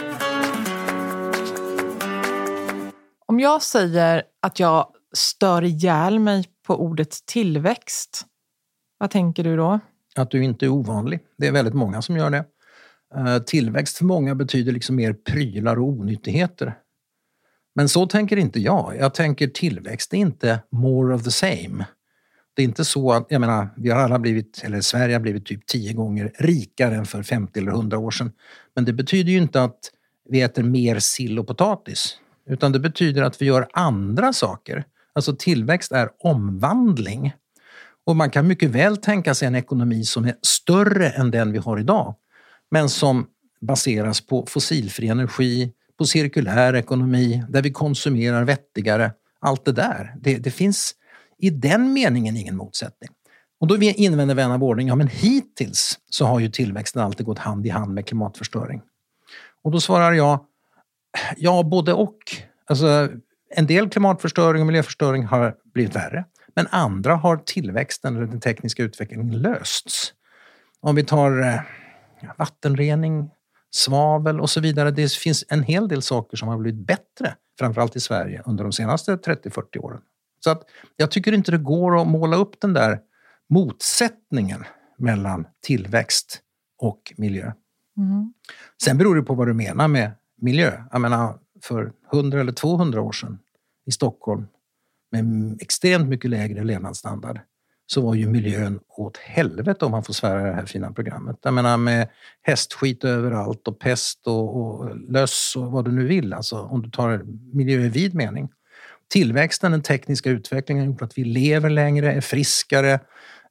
Om 3.26 3.40
jag 3.40 3.62
säger 3.62 4.22
att 4.42 4.60
jag 4.60 4.92
stör 5.12 5.64
ihjäl 5.64 6.18
mig 6.18 6.44
på 6.66 6.76
ordet 6.76 7.26
tillväxt, 7.26 8.26
vad 8.98 9.10
tänker 9.10 9.44
du 9.44 9.56
då? 9.56 9.80
Att 10.18 10.30
du 10.30 10.44
inte 10.44 10.66
är 10.66 10.68
ovanlig. 10.68 11.20
Det 11.38 11.46
är 11.46 11.52
väldigt 11.52 11.74
många 11.74 12.02
som 12.02 12.16
gör 12.16 12.30
det. 12.30 12.44
Eh, 13.14 13.38
tillväxt 13.38 13.98
för 13.98 14.04
många 14.04 14.34
betyder 14.34 14.72
liksom 14.72 14.96
mer 14.96 15.12
prylar 15.12 15.78
och 15.78 15.88
onyttigheter. 15.88 16.74
Men 17.74 17.88
så 17.88 18.06
tänker 18.06 18.36
inte 18.36 18.60
jag. 18.60 18.96
Jag 18.98 19.14
tänker 19.14 19.48
tillväxt 19.48 20.14
är 20.14 20.18
inte 20.18 20.60
more 20.70 21.14
of 21.14 21.22
the 21.22 21.30
same. 21.30 21.84
Det 22.54 22.62
är 22.62 22.64
inte 22.64 22.84
så 22.84 23.12
att, 23.12 23.26
jag 23.28 23.40
menar, 23.40 23.68
vi 23.76 23.90
har 23.90 24.00
alla 24.00 24.18
blivit, 24.18 24.62
eller 24.64 24.80
Sverige 24.80 25.14
har 25.14 25.20
blivit 25.20 25.46
typ 25.46 25.66
tio 25.66 25.92
gånger 25.92 26.32
rikare 26.38 26.94
än 26.94 27.06
för 27.06 27.22
50 27.22 27.58
eller 27.58 27.72
100 27.72 27.98
år 27.98 28.10
sedan. 28.10 28.32
Men 28.74 28.84
det 28.84 28.92
betyder 28.92 29.32
ju 29.32 29.38
inte 29.38 29.62
att 29.62 29.78
vi 30.28 30.42
äter 30.42 30.62
mer 30.62 30.98
sill 30.98 31.38
och 31.38 31.46
potatis. 31.46 32.18
Utan 32.46 32.72
det 32.72 32.80
betyder 32.80 33.22
att 33.22 33.42
vi 33.42 33.46
gör 33.46 33.68
andra 33.72 34.32
saker. 34.32 34.84
Alltså 35.12 35.36
tillväxt 35.36 35.92
är 35.92 36.08
omvandling. 36.18 37.32
Och 38.08 38.16
man 38.16 38.30
kan 38.30 38.46
mycket 38.46 38.70
väl 38.70 38.96
tänka 38.96 39.34
sig 39.34 39.48
en 39.48 39.54
ekonomi 39.54 40.04
som 40.04 40.24
är 40.24 40.34
större 40.42 41.10
än 41.10 41.30
den 41.30 41.52
vi 41.52 41.58
har 41.58 41.78
idag, 41.78 42.14
men 42.70 42.88
som 42.88 43.26
baseras 43.60 44.26
på 44.26 44.46
fossilfri 44.46 45.08
energi, 45.08 45.72
på 45.98 46.04
cirkulär 46.04 46.74
ekonomi, 46.74 47.44
där 47.48 47.62
vi 47.62 47.70
konsumerar 47.70 48.44
vettigare. 48.44 49.12
Allt 49.40 49.64
det 49.64 49.72
där. 49.72 50.14
Det, 50.20 50.38
det 50.38 50.50
finns 50.50 50.94
i 51.38 51.50
den 51.50 51.92
meningen 51.92 52.36
ingen 52.36 52.56
motsättning. 52.56 53.10
Och 53.60 53.66
då 53.66 53.76
invänder 53.76 54.34
vän 54.34 54.50
av 54.50 54.64
ordning, 54.64 54.88
ja 54.88 54.94
men 54.94 55.08
hittills 55.08 55.98
så 56.10 56.26
har 56.26 56.40
ju 56.40 56.50
tillväxten 56.50 57.02
alltid 57.02 57.26
gått 57.26 57.38
hand 57.38 57.66
i 57.66 57.68
hand 57.68 57.94
med 57.94 58.06
klimatförstöring. 58.06 58.82
Och 59.62 59.70
då 59.70 59.80
svarar 59.80 60.12
jag, 60.12 60.40
ja 61.36 61.62
både 61.62 61.92
och. 61.92 62.18
Alltså, 62.66 63.08
en 63.50 63.66
del 63.66 63.88
klimatförstöring 63.88 64.62
och 64.62 64.66
miljöförstöring 64.66 65.24
har 65.24 65.54
blivit 65.74 65.96
värre. 65.96 66.24
Men 66.54 66.66
andra 66.70 67.14
har 67.14 67.36
tillväxten 67.36 68.16
eller 68.16 68.26
den 68.26 68.40
tekniska 68.40 68.82
utvecklingen 68.82 69.42
lösts. 69.42 70.12
Om 70.80 70.94
vi 70.94 71.04
tar 71.04 71.40
eh, 71.42 71.60
vattenrening, 72.38 73.30
svavel 73.70 74.40
och 74.40 74.50
så 74.50 74.60
vidare. 74.60 74.90
Det 74.90 75.12
finns 75.12 75.44
en 75.48 75.62
hel 75.62 75.88
del 75.88 76.02
saker 76.02 76.36
som 76.36 76.48
har 76.48 76.58
blivit 76.58 76.86
bättre, 76.86 77.34
framförallt 77.58 77.96
i 77.96 78.00
Sverige, 78.00 78.42
under 78.46 78.64
de 78.64 78.72
senaste 78.72 79.16
30-40 79.16 79.78
åren. 79.78 80.00
Så 80.40 80.50
att 80.50 80.62
jag 80.96 81.10
tycker 81.10 81.32
inte 81.32 81.50
det 81.50 81.58
går 81.58 82.00
att 82.00 82.08
måla 82.08 82.36
upp 82.36 82.60
den 82.60 82.72
där 82.72 83.00
motsättningen 83.48 84.64
mellan 84.98 85.46
tillväxt 85.60 86.40
och 86.78 87.12
miljö. 87.16 87.52
Mm. 87.96 88.32
Sen 88.82 88.98
beror 88.98 89.16
det 89.16 89.22
på 89.22 89.34
vad 89.34 89.46
du 89.46 89.54
menar 89.54 89.88
med 89.88 90.10
miljö. 90.36 90.82
Jag 90.92 91.00
menar, 91.00 91.38
för 91.62 91.92
100 92.12 92.40
eller 92.40 92.52
200 92.52 93.00
år 93.00 93.12
sedan 93.12 93.38
i 93.86 93.92
Stockholm 93.92 94.46
med 95.12 95.56
extremt 95.60 96.08
mycket 96.08 96.30
lägre 96.30 96.64
levnadsstandard 96.64 97.40
så 97.86 98.00
var 98.00 98.14
ju 98.14 98.28
miljön 98.28 98.80
åt 98.88 99.16
helvete 99.16 99.84
om 99.84 99.90
man 99.90 100.04
får 100.04 100.12
svära 100.12 100.42
det 100.42 100.52
här 100.52 100.66
fina 100.66 100.92
programmet. 100.92 101.36
Jag 101.42 101.54
menar 101.54 101.76
med 101.76 102.08
hästskit 102.42 103.04
överallt 103.04 103.68
och 103.68 103.78
pest 103.78 104.26
och, 104.26 104.56
och 104.56 104.96
löss 105.10 105.54
och 105.56 105.72
vad 105.72 105.84
du 105.84 105.92
nu 105.92 106.06
vill, 106.06 106.32
alltså 106.32 106.58
om 106.58 106.82
du 106.82 106.90
tar 106.90 107.22
miljö 107.52 107.80
i 107.80 107.88
vid 107.88 108.14
mening. 108.14 108.48
Tillväxten, 109.10 109.72
den 109.72 109.82
tekniska 109.82 110.30
utvecklingen 110.30 110.84
har 110.84 110.92
gjort 110.92 111.02
att 111.02 111.18
vi 111.18 111.24
lever 111.24 111.70
längre, 111.70 112.12
är 112.12 112.20
friskare. 112.20 113.00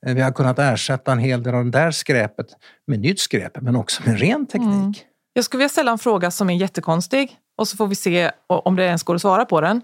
Eh, 0.06 0.16
vi 0.16 0.22
har 0.22 0.32
kunnat 0.32 0.60
ersätta 0.60 1.12
en 1.12 1.20
hel 1.20 1.44
del 1.44 1.56
av 1.56 1.66
det 1.66 1.72
där 1.72 1.92
skräpet 1.92 2.48
med 2.88 3.00
nytt 3.00 3.20
skräp, 3.20 3.62
men 3.62 3.76
också 3.76 4.04
med 4.06 4.20
ren 4.20 4.46
teknik. 4.46 4.74
Mm. 4.74 4.94
Jag 5.34 5.46
skulle 5.46 5.60
vilja 5.60 5.70
ställa 5.70 5.92
en 5.92 5.98
fråga 5.98 6.32
som 6.32 6.50
är 6.50 6.56
jättekonstig 6.56 7.38
och 7.58 7.68
så 7.68 7.78
får 7.78 7.88
vi 7.88 7.96
se 7.96 8.32
om 8.48 8.76
det 8.76 8.84
ens 8.84 9.04
går 9.04 9.16
att 9.16 9.22
svara 9.22 9.46
på 9.46 9.62
den. 9.62 9.82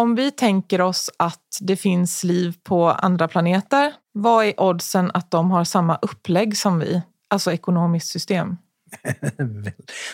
Om 0.00 0.14
vi 0.14 0.30
tänker 0.30 0.80
oss 0.80 1.10
att 1.16 1.58
det 1.60 1.76
finns 1.76 2.24
liv 2.24 2.54
på 2.62 2.88
andra 2.88 3.28
planeter, 3.28 3.92
vad 4.12 4.44
är 4.44 4.60
oddsen 4.60 5.10
att 5.14 5.30
de 5.30 5.50
har 5.50 5.64
samma 5.64 5.98
upplägg 6.02 6.56
som 6.56 6.78
vi? 6.78 7.02
Alltså 7.28 7.52
ekonomiskt 7.52 8.08
system? 8.08 8.56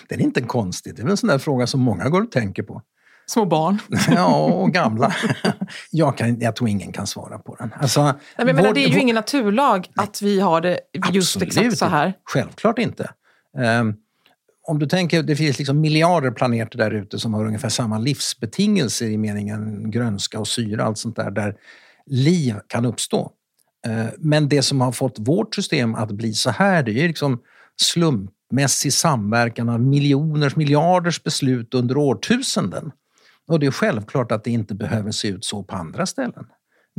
Den 0.09 0.21
är 0.21 0.21
inte 0.21 0.43
konstig. 0.43 0.95
Det 0.95 1.01
är 1.01 1.05
väl 1.05 1.11
en 1.11 1.17
sån 1.17 1.29
där 1.29 1.39
fråga 1.39 1.67
som 1.67 1.81
många 1.81 2.09
går 2.09 2.23
och 2.23 2.31
tänker 2.31 2.63
på. 2.63 2.83
Små 3.27 3.45
barn. 3.45 3.79
ja, 4.09 4.37
och 4.37 4.73
gamla. 4.73 5.15
Jag, 5.91 6.19
kan, 6.19 6.41
jag 6.41 6.57
tror 6.57 6.69
ingen 6.69 6.93
kan 6.93 7.07
svara 7.07 7.39
på 7.39 7.55
den. 7.55 7.73
Alltså, 7.81 8.03
Nej, 8.03 8.15
men 8.47 8.57
vår, 8.57 8.75
det 8.75 8.81
är 8.81 8.89
ju 8.89 8.95
vår... 8.95 9.03
ingen 9.03 9.15
naturlag 9.15 9.91
att 9.97 10.23
vi 10.23 10.41
har 10.41 10.61
det 10.61 10.81
just 11.13 11.43
exakt 11.43 11.79
så 11.79 11.87
här. 11.87 12.15
Självklart 12.25 12.79
inte. 12.79 13.11
Um, 13.59 13.97
om 14.67 14.79
du 14.79 14.87
tänker, 14.87 15.23
det 15.23 15.37
finns 15.37 15.59
liksom 15.59 15.81
miljarder 15.81 16.31
planeter 16.31 16.79
där 16.79 16.91
ute 16.91 17.19
som 17.19 17.35
har 17.35 17.47
ungefär 17.47 17.69
samma 17.69 17.99
livsbetingelser 17.99 19.07
i 19.07 19.19
meningen 19.19 19.91
grönska 19.91 20.41
och 20.41 20.49
syra, 20.49 20.85
allt 20.85 20.99
sånt 20.99 21.17
där, 21.17 21.31
där 21.31 21.57
liv 22.07 22.55
kan 22.67 22.85
uppstå. 22.85 23.33
Eh, 23.87 24.07
men 24.19 24.49
det 24.49 24.63
som 24.63 24.81
har 24.81 24.93
fått 24.93 25.19
vårt 25.19 25.55
system 25.55 25.95
att 25.95 26.11
bli 26.11 26.35
så 26.35 26.51
här, 26.51 26.83
det 26.83 27.05
är 27.05 27.09
liksom 27.09 27.43
slumpmässig 27.81 28.93
samverkan 28.93 29.69
av 29.69 29.81
miljoners, 29.81 30.57
miljarders 30.57 31.23
beslut 31.23 31.75
under 31.75 31.97
årtusenden. 31.97 32.93
Och 33.49 33.61
det 33.61 33.67
är 33.67 33.71
självklart 33.71 34.33
att 34.33 34.45
det 34.45 34.51
inte 34.51 34.75
behöver 34.75 35.11
se 35.11 35.29
ut 35.29 35.45
så 35.45 35.63
på 35.63 35.77
andra 35.77 36.07
ställen. 36.07 36.47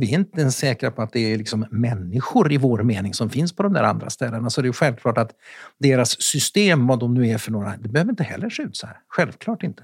Vi 0.00 0.14
är 0.14 0.18
inte 0.18 0.40
ens 0.40 0.56
säkra 0.56 0.90
på 0.90 1.02
att 1.02 1.12
det 1.12 1.32
är 1.32 1.38
liksom 1.38 1.66
människor 1.70 2.52
i 2.52 2.56
vår 2.56 2.82
mening 2.82 3.14
som 3.14 3.30
finns 3.30 3.56
på 3.56 3.62
de 3.62 3.72
där 3.72 3.82
andra 3.82 4.10
ställena. 4.10 4.50
Så 4.50 4.62
det 4.62 4.68
är 4.68 4.72
självklart 4.72 5.18
att 5.18 5.30
deras 5.78 6.22
system, 6.22 6.86
vad 6.86 6.98
de 6.98 7.14
nu 7.14 7.28
är 7.28 7.38
för 7.38 7.50
några, 7.50 7.76
det 7.76 7.88
behöver 7.88 8.10
inte 8.10 8.24
heller 8.24 8.50
se 8.50 8.62
ut 8.62 8.76
så 8.76 8.86
här. 8.86 8.96
Självklart 9.08 9.62
inte. 9.62 9.82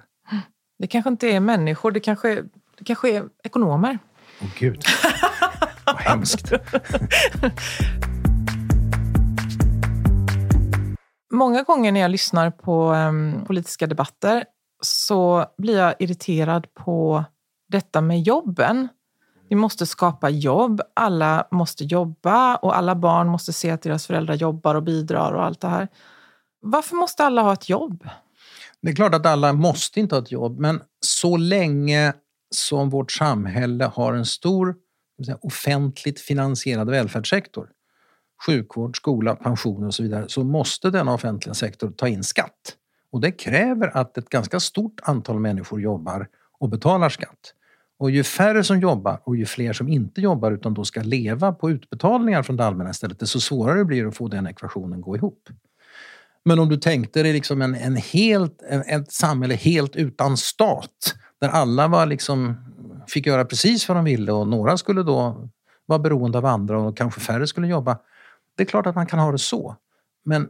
Det 0.79 0.87
kanske 0.87 1.11
inte 1.11 1.29
är 1.29 1.41
människor, 1.41 1.91
det 1.91 2.01
kanske, 2.01 2.43
det 2.79 2.85
kanske 2.85 3.17
är 3.17 3.25
ekonomer. 3.45 3.99
Åh 4.41 4.47
oh, 4.47 4.51
gud, 4.59 4.83
vad 5.87 5.97
hemskt. 5.97 6.53
Många 11.33 11.63
gånger 11.63 11.93
när 11.93 12.01
jag 12.01 12.11
lyssnar 12.11 12.51
på 12.51 12.93
um, 12.93 13.45
politiska 13.47 13.87
debatter 13.87 14.45
så 14.83 15.47
blir 15.59 15.79
jag 15.79 15.95
irriterad 15.99 16.67
på 16.75 17.25
detta 17.69 18.01
med 18.01 18.23
jobben. 18.23 18.89
Vi 19.49 19.57
måste 19.57 19.87
skapa 19.87 20.31
jobb, 20.31 20.81
alla 20.95 21.49
måste 21.51 21.85
jobba 21.85 22.57
och 22.57 22.77
alla 22.77 22.95
barn 22.95 23.29
måste 23.29 23.53
se 23.53 23.71
att 23.71 23.83
deras 23.83 24.07
föräldrar 24.07 24.35
jobbar 24.35 24.75
och 24.75 24.83
bidrar 24.83 25.33
och 25.33 25.45
allt 25.45 25.61
det 25.61 25.69
här. 25.69 25.89
Varför 26.61 26.97
måste 26.97 27.25
alla 27.25 27.43
ha 27.43 27.53
ett 27.53 27.69
jobb? 27.69 28.09
Det 28.83 28.91
är 28.91 28.95
klart 28.95 29.15
att 29.15 29.27
alla 29.27 29.53
måste 29.53 30.01
inte 30.01 30.15
ha 30.15 30.23
ett 30.23 30.33
jobb, 30.33 30.59
men 30.59 30.81
så 31.01 31.37
länge 31.37 32.13
som 32.51 32.91
vårt 32.91 33.13
samhälle 33.13 33.85
har 33.85 34.13
en 34.13 34.27
stor 34.27 34.77
offentligt 35.41 36.21
finansierad 36.21 36.91
välfärdssektor, 36.91 37.69
sjukvård, 38.47 38.97
skola, 38.97 39.37
pensioner 39.37 39.87
och 39.87 39.95
så 39.95 40.03
vidare, 40.03 40.29
så 40.29 40.45
måste 40.45 40.91
denna 40.91 41.15
offentliga 41.15 41.55
sektor 41.55 41.91
ta 41.91 42.09
in 42.09 42.25
skatt. 42.25 42.77
Och 43.13 43.21
det 43.21 43.33
kräver 43.33 43.97
att 43.97 44.19
ett 44.19 44.29
ganska 44.29 44.61
stort 44.61 45.01
antal 45.03 45.41
människor 45.41 45.81
jobbar 45.81 46.29
och 46.59 46.69
betalar 46.69 47.09
skatt. 47.09 47.55
Och 47.99 48.11
ju 48.11 48.25
färre 48.25 48.65
som 48.65 48.81
jobbar 48.81 49.21
och 49.25 49.37
ju 49.37 49.47
fler 49.47 49.73
som 49.73 49.89
inte 49.89 50.21
jobbar 50.21 50.53
utan 50.53 50.75
då 50.75 50.85
ska 50.85 51.03
leva 51.03 51.53
på 51.53 51.71
utbetalningar 51.71 52.43
från 52.43 52.57
det 52.57 52.65
allmänna 52.65 52.91
istället, 52.91 53.19
desto 53.19 53.41
svårare 53.41 53.85
blir 53.85 54.03
det 54.03 54.09
att 54.09 54.17
få 54.17 54.29
den 54.29 54.47
ekvationen 54.47 54.99
att 54.99 55.05
gå 55.05 55.17
ihop. 55.17 55.49
Men 56.45 56.59
om 56.59 56.69
du 56.69 56.77
tänkte 56.77 57.23
dig 57.23 57.33
liksom 57.33 57.63
en, 57.63 57.75
en 57.75 57.97
helt, 57.97 58.63
en, 58.69 58.83
ett 58.83 59.13
samhälle 59.13 59.55
helt 59.55 59.97
utan 59.97 60.37
stat, 60.37 61.15
där 61.41 61.49
alla 61.49 61.89
var 61.89 62.07
liksom, 62.07 62.57
fick 63.09 63.27
göra 63.27 63.45
precis 63.45 63.89
vad 63.89 63.97
de 63.97 64.05
ville 64.05 64.33
och 64.33 64.49
några 64.49 64.77
skulle 64.77 65.03
då 65.03 65.49
vara 65.87 65.99
beroende 65.99 66.39
av 66.39 66.47
andra 66.47 66.81
och 66.81 66.97
kanske 66.97 67.21
färre 67.21 67.47
skulle 67.47 67.67
jobba. 67.67 67.99
Det 68.57 68.63
är 68.63 68.67
klart 68.67 68.87
att 68.87 68.95
man 68.95 69.07
kan 69.07 69.19
ha 69.19 69.33
det 69.33 69.39
så. 69.39 69.77
Men 70.25 70.49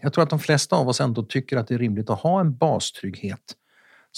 jag 0.00 0.12
tror 0.12 0.22
att 0.24 0.30
de 0.30 0.38
flesta 0.38 0.76
av 0.76 0.88
oss 0.88 1.00
ändå 1.00 1.22
tycker 1.22 1.56
att 1.56 1.68
det 1.68 1.74
är 1.74 1.78
rimligt 1.78 2.10
att 2.10 2.20
ha 2.20 2.40
en 2.40 2.56
bastrygghet 2.56 3.54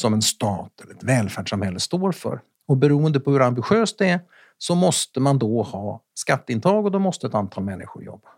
som 0.01 0.15
en 0.15 0.23
stat 0.23 0.81
eller 0.83 0.95
ett 0.95 1.03
välfärdssamhälle 1.03 1.81
står 1.81 2.13
för. 2.13 2.41
Och 2.69 2.77
beroende 2.77 3.21
på 3.21 3.31
hur 3.31 3.41
ambitiöst 3.41 3.99
det 3.99 4.09
är 4.09 4.21
så 4.59 4.75
måste 4.75 5.21
man 5.21 5.39
då 5.39 5.63
ha 5.63 6.03
skatteintag 6.15 6.85
och 6.85 6.91
då 6.91 6.99
måste 6.99 7.27
ett 7.27 7.35
antal 7.35 7.65
människor 7.65 8.05
jobba. 8.05 8.29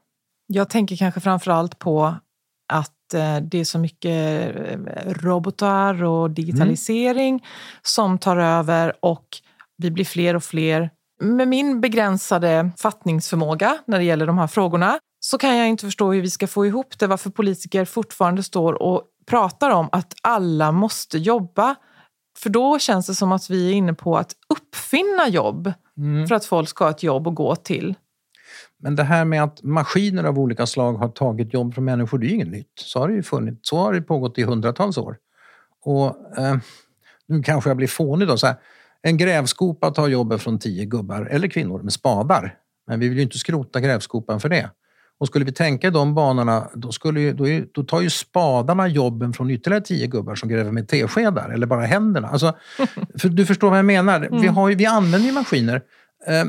Jag 0.47 0.71
tänker 0.71 0.97
kanske 0.97 1.21
framför 1.21 1.51
allt 1.51 1.79
på 1.79 2.15
att 2.73 3.15
eh, 3.15 3.37
det 3.37 3.59
är 3.59 3.65
så 3.65 3.79
mycket 3.79 4.57
eh, 4.57 4.79
robotar 5.07 6.05
och 6.05 6.31
digitalisering 6.31 7.35
mm. 7.35 7.45
som 7.83 8.19
tar 8.19 8.37
över 8.37 8.93
och 9.01 9.27
vi 9.77 9.91
blir 9.91 10.05
fler 10.05 10.37
och 10.37 10.45
fler. 10.45 10.91
Med 11.23 11.49
min 11.49 11.81
begränsade 11.81 12.71
fattningsförmåga 12.77 13.79
när 13.87 13.99
det 13.99 14.05
gäller 14.05 14.27
de 14.27 14.39
här 14.39 14.47
frågorna 14.47 14.99
så 15.21 15.39
kan 15.39 15.57
jag 15.57 15.69
inte 15.69 15.85
förstå 15.85 16.13
hur 16.13 16.23
vi 16.23 16.31
ska 16.31 16.47
få 16.47 16.67
ihop 16.67 16.99
det, 16.99 17.07
varför 17.07 17.31
politiker 17.31 17.85
fortfarande 17.85 18.43
står 18.43 18.83
och 18.83 19.03
pratar 19.31 19.71
om 19.71 19.89
att 19.93 20.15
alla 20.23 20.73
måste 20.73 21.19
jobba. 21.19 21.77
För 22.39 22.51
då 22.51 22.79
känns 22.79 23.07
det 23.07 23.15
som 23.15 23.33
att 23.33 23.51
vi 23.51 23.71
är 23.71 23.75
inne 23.75 23.95
på 23.95 24.17
att 24.17 24.33
uppfinna 24.49 25.29
jobb 25.29 25.73
mm. 25.97 26.27
för 26.27 26.35
att 26.35 26.45
folk 26.45 26.69
ska 26.69 26.85
ha 26.85 26.91
ett 26.91 27.03
jobb 27.03 27.29
att 27.29 27.35
gå 27.35 27.57
till. 27.57 27.95
Men 28.79 28.97
det 28.97 29.03
här 29.03 29.25
med 29.25 29.43
att 29.43 29.63
maskiner 29.63 30.25
av 30.25 30.39
olika 30.39 30.67
slag 30.67 30.93
har 30.93 31.09
tagit 31.09 31.55
jobb 31.55 31.75
från 31.75 31.85
människor, 31.85 32.19
det 32.19 32.27
är 32.27 32.29
ju 32.29 32.35
inget 32.35 32.49
nytt. 32.49 32.73
Så 32.75 32.99
har 32.99 33.09
det 33.09 33.15
ju 33.15 33.23
funnits. 33.23 33.69
Så 33.69 33.77
har 33.77 33.93
det 33.93 34.03
pågått 34.03 34.39
i 34.39 34.43
hundratals 34.43 34.99
år. 34.99 35.17
Och 35.85 36.39
eh, 36.39 36.57
nu 37.27 37.43
kanske 37.43 37.71
jag 37.71 37.77
blir 37.77 37.89
fånig 37.89 38.29
då. 38.29 38.37
Så 38.37 38.47
här, 38.47 38.57
en 39.03 39.17
grävskopa 39.17 39.91
tar 39.91 40.09
jobben 40.09 40.39
från 40.39 40.59
tio 40.59 40.85
gubbar 40.85 41.23
eller 41.31 41.49
kvinnor 41.49 41.83
med 41.83 41.93
spadar. 41.93 42.55
Men 42.87 43.01
vi 43.01 43.09
vill 43.09 43.19
ju 43.19 43.25
inte 43.25 43.39
skrota 43.39 43.81
grävskopan 43.81 44.41
för 44.41 44.49
det. 44.49 44.71
Och 45.21 45.27
skulle 45.27 45.45
vi 45.45 45.53
tänka 45.53 45.89
i 45.89 45.91
de 45.91 46.15
banorna, 46.15 46.69
då, 46.75 46.93
skulle, 46.93 47.33
då, 47.33 47.49
är, 47.49 47.67
då 47.73 47.83
tar 47.83 48.01
ju 48.01 48.11
spadarna 48.11 48.89
jobben 48.89 49.33
från 49.33 49.51
ytterligare 49.51 49.85
tio 49.85 50.07
gubbar 50.07 50.35
som 50.35 50.49
gräver 50.49 50.73
med 50.73 50.89
teskedar 50.89 51.51
eller 51.51 51.67
bara 51.67 51.87
händerna. 51.87 52.29
Alltså, 52.29 52.57
för 53.19 53.29
du 53.29 53.47
förstår 53.47 53.71
vad 53.71 53.79
jag 53.79 53.85
menar. 53.85 54.17
Mm. 54.17 54.41
Vi, 54.41 54.49
har, 54.49 54.75
vi 54.75 54.87
använder 54.87 55.29
ju 55.29 55.35
maskiner 55.35 55.83
eh, 56.27 56.45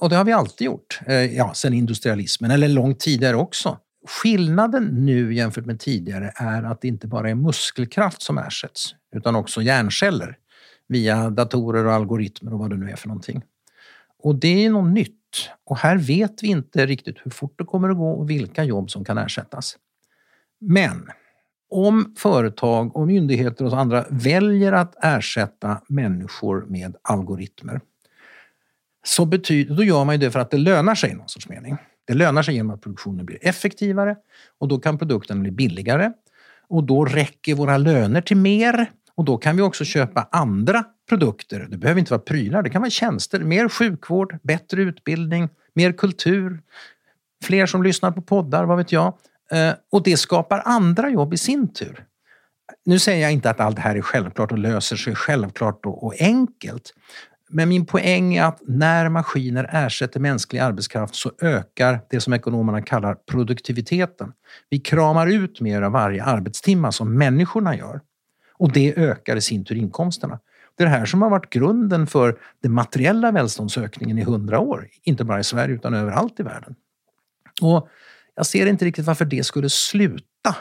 och 0.00 0.10
det 0.10 0.16
har 0.16 0.24
vi 0.24 0.32
alltid 0.32 0.64
gjort. 0.64 1.00
Eh, 1.06 1.14
ja, 1.14 1.54
sen 1.54 1.74
industrialismen, 1.74 2.50
eller 2.50 2.68
långt 2.68 3.00
tidigare 3.00 3.36
också. 3.36 3.78
Skillnaden 4.08 4.84
nu 4.84 5.34
jämfört 5.34 5.66
med 5.66 5.80
tidigare 5.80 6.32
är 6.34 6.62
att 6.62 6.80
det 6.80 6.88
inte 6.88 7.06
bara 7.06 7.30
är 7.30 7.34
muskelkraft 7.34 8.22
som 8.22 8.38
ersätts, 8.38 8.94
utan 9.16 9.36
också 9.36 9.62
hjärnceller 9.62 10.36
via 10.88 11.30
datorer 11.30 11.86
och 11.86 11.92
algoritmer 11.92 12.52
och 12.52 12.58
vad 12.58 12.70
det 12.70 12.76
nu 12.76 12.90
är 12.90 12.96
för 12.96 13.08
någonting. 13.08 13.42
Och 14.22 14.34
det 14.34 14.64
är 14.64 14.70
något 14.70 14.92
nytt 14.92 15.16
och 15.64 15.78
här 15.78 15.96
vet 15.96 16.42
vi 16.42 16.48
inte 16.48 16.86
riktigt 16.86 17.16
hur 17.22 17.30
fort 17.30 17.54
det 17.58 17.64
kommer 17.64 17.88
att 17.88 17.96
gå 17.96 18.10
och 18.10 18.30
vilka 18.30 18.64
jobb 18.64 18.90
som 18.90 19.04
kan 19.04 19.18
ersättas. 19.18 19.76
Men 20.60 21.08
om 21.70 22.14
företag 22.18 22.96
och 22.96 23.06
myndigheter 23.06 23.64
och 23.64 23.78
andra 23.78 24.04
väljer 24.10 24.72
att 24.72 25.04
ersätta 25.04 25.80
människor 25.88 26.66
med 26.68 26.96
algoritmer 27.02 27.80
så 29.04 29.24
betyder, 29.24 29.74
då 29.74 29.84
gör 29.84 30.04
man 30.04 30.14
ju 30.14 30.18
det 30.18 30.30
för 30.30 30.38
att 30.38 30.50
det 30.50 30.56
lönar 30.56 30.94
sig 30.94 31.10
i 31.10 31.14
någon 31.14 31.28
sorts 31.28 31.48
mening. 31.48 31.76
Det 32.04 32.14
lönar 32.14 32.42
sig 32.42 32.54
genom 32.54 32.74
att 32.74 32.80
produktionen 32.80 33.26
blir 33.26 33.38
effektivare 33.40 34.16
och 34.58 34.68
då 34.68 34.78
kan 34.78 34.98
produkten 34.98 35.40
bli 35.42 35.50
billigare 35.50 36.12
och 36.68 36.84
då 36.84 37.04
räcker 37.04 37.54
våra 37.54 37.78
löner 37.78 38.20
till 38.20 38.36
mer 38.36 38.90
och 39.14 39.24
då 39.24 39.38
kan 39.38 39.56
vi 39.56 39.62
också 39.62 39.84
köpa 39.84 40.28
andra 40.32 40.84
produkter. 41.08 41.66
Det 41.70 41.76
behöver 41.76 41.98
inte 41.98 42.12
vara 42.12 42.22
prylar, 42.22 42.62
det 42.62 42.70
kan 42.70 42.82
vara 42.82 42.90
tjänster. 42.90 43.40
Mer 43.40 43.68
sjukvård, 43.68 44.38
bättre 44.42 44.82
utbildning, 44.82 45.48
mer 45.74 45.92
kultur, 45.92 46.62
fler 47.44 47.66
som 47.66 47.82
lyssnar 47.82 48.10
på 48.10 48.22
poddar, 48.22 48.64
vad 48.64 48.76
vet 48.78 48.92
jag. 48.92 49.14
Eh, 49.52 49.72
och 49.92 50.02
det 50.02 50.16
skapar 50.16 50.62
andra 50.64 51.10
jobb 51.10 51.34
i 51.34 51.36
sin 51.36 51.72
tur. 51.72 52.04
Nu 52.84 52.98
säger 52.98 53.22
jag 53.22 53.32
inte 53.32 53.50
att 53.50 53.60
allt 53.60 53.76
det 53.76 53.82
här 53.82 53.96
är 53.96 54.02
självklart 54.02 54.52
och 54.52 54.58
löser 54.58 54.96
sig 54.96 55.14
självklart 55.14 55.80
och 55.84 56.14
enkelt. 56.20 56.94
Men 57.52 57.68
min 57.68 57.86
poäng 57.86 58.34
är 58.34 58.44
att 58.44 58.60
när 58.66 59.08
maskiner 59.08 59.70
ersätter 59.72 60.20
mänsklig 60.20 60.58
arbetskraft 60.58 61.14
så 61.14 61.32
ökar 61.42 62.00
det 62.10 62.20
som 62.20 62.32
ekonomerna 62.32 62.82
kallar 62.82 63.14
produktiviteten. 63.14 64.32
Vi 64.68 64.78
kramar 64.78 65.26
ut 65.26 65.60
mer 65.60 65.82
av 65.82 65.92
varje 65.92 66.24
arbetstimma 66.24 66.92
som 66.92 67.18
människorna 67.18 67.76
gör. 67.76 68.00
Och 68.60 68.72
det 68.72 68.98
ökar 68.98 69.36
i 69.36 69.40
sin 69.40 69.64
tur 69.64 69.76
inkomsterna. 69.76 70.38
Det 70.76 70.82
är 70.82 70.86
det 70.86 70.96
här 70.96 71.06
som 71.06 71.22
har 71.22 71.30
varit 71.30 71.50
grunden 71.50 72.06
för 72.06 72.38
den 72.62 72.72
materiella 72.72 73.30
välståndsökningen 73.32 74.18
i 74.18 74.22
hundra 74.22 74.58
år. 74.58 74.88
Inte 75.02 75.24
bara 75.24 75.40
i 75.40 75.44
Sverige 75.44 75.74
utan 75.74 75.94
överallt 75.94 76.40
i 76.40 76.42
världen. 76.42 76.74
Och 77.62 77.88
jag 78.34 78.46
ser 78.46 78.66
inte 78.66 78.84
riktigt 78.84 79.06
varför 79.06 79.24
det 79.24 79.44
skulle 79.44 79.70
sluta 79.70 80.56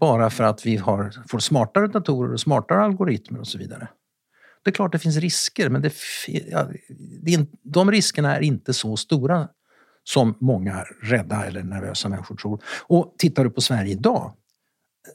bara 0.00 0.30
för 0.30 0.44
att 0.44 0.66
vi 0.66 0.76
har, 0.76 1.12
får 1.28 1.38
smartare 1.38 1.86
datorer 1.86 2.32
och 2.32 2.40
smartare 2.40 2.82
algoritmer 2.82 3.40
och 3.40 3.48
så 3.48 3.58
vidare. 3.58 3.88
Det 4.64 4.70
är 4.70 4.74
klart 4.74 4.92
det 4.92 4.98
finns 4.98 5.16
risker, 5.16 5.68
men 5.68 5.82
det, 5.82 5.92
ja, 6.50 6.68
det, 7.22 7.46
de 7.62 7.90
riskerna 7.90 8.36
är 8.36 8.40
inte 8.40 8.72
så 8.72 8.96
stora 8.96 9.48
som 10.04 10.34
många 10.40 10.84
rädda 11.02 11.44
eller 11.44 11.62
nervösa 11.62 12.08
människor 12.08 12.36
tror. 12.36 12.62
Och 12.86 13.14
tittar 13.18 13.44
du 13.44 13.50
på 13.50 13.60
Sverige 13.60 13.92
idag 13.92 14.32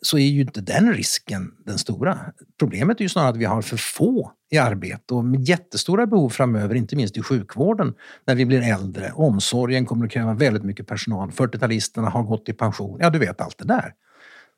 så 0.02 0.18
är 0.18 0.28
ju 0.28 0.42
inte 0.42 0.62
den 0.62 0.94
risken 0.94 1.52
den 1.66 1.78
stora. 1.78 2.20
Problemet 2.60 3.00
är 3.00 3.02
ju 3.02 3.10
snarare 3.10 3.30
att 3.30 3.38
vi 3.38 3.46
har 3.46 3.62
för 3.62 3.78
få 3.78 4.32
i 4.52 4.58
arbete 4.58 5.14
och 5.14 5.26
med 5.26 5.42
jättestora 5.42 6.06
behov 6.08 6.30
framöver, 6.30 6.76
inte 6.76 6.96
minst 6.96 7.18
i 7.18 7.22
sjukvården 7.22 7.94
när 8.28 8.36
vi 8.36 8.46
blir 8.46 8.62
äldre. 8.62 9.12
Omsorgen 9.12 9.86
kommer 9.86 10.06
att 10.06 10.12
kräva 10.12 10.34
väldigt 10.34 10.64
mycket 10.64 10.88
personal. 10.88 11.30
40-talisterna 11.30 12.10
har 12.10 12.24
gått 12.24 12.50
i 12.50 12.54
pension. 12.54 12.98
Ja, 13.02 13.10
du 13.10 13.20
vet 13.20 13.42
allt 13.42 13.58
det 13.58 13.66
där. 13.66 13.94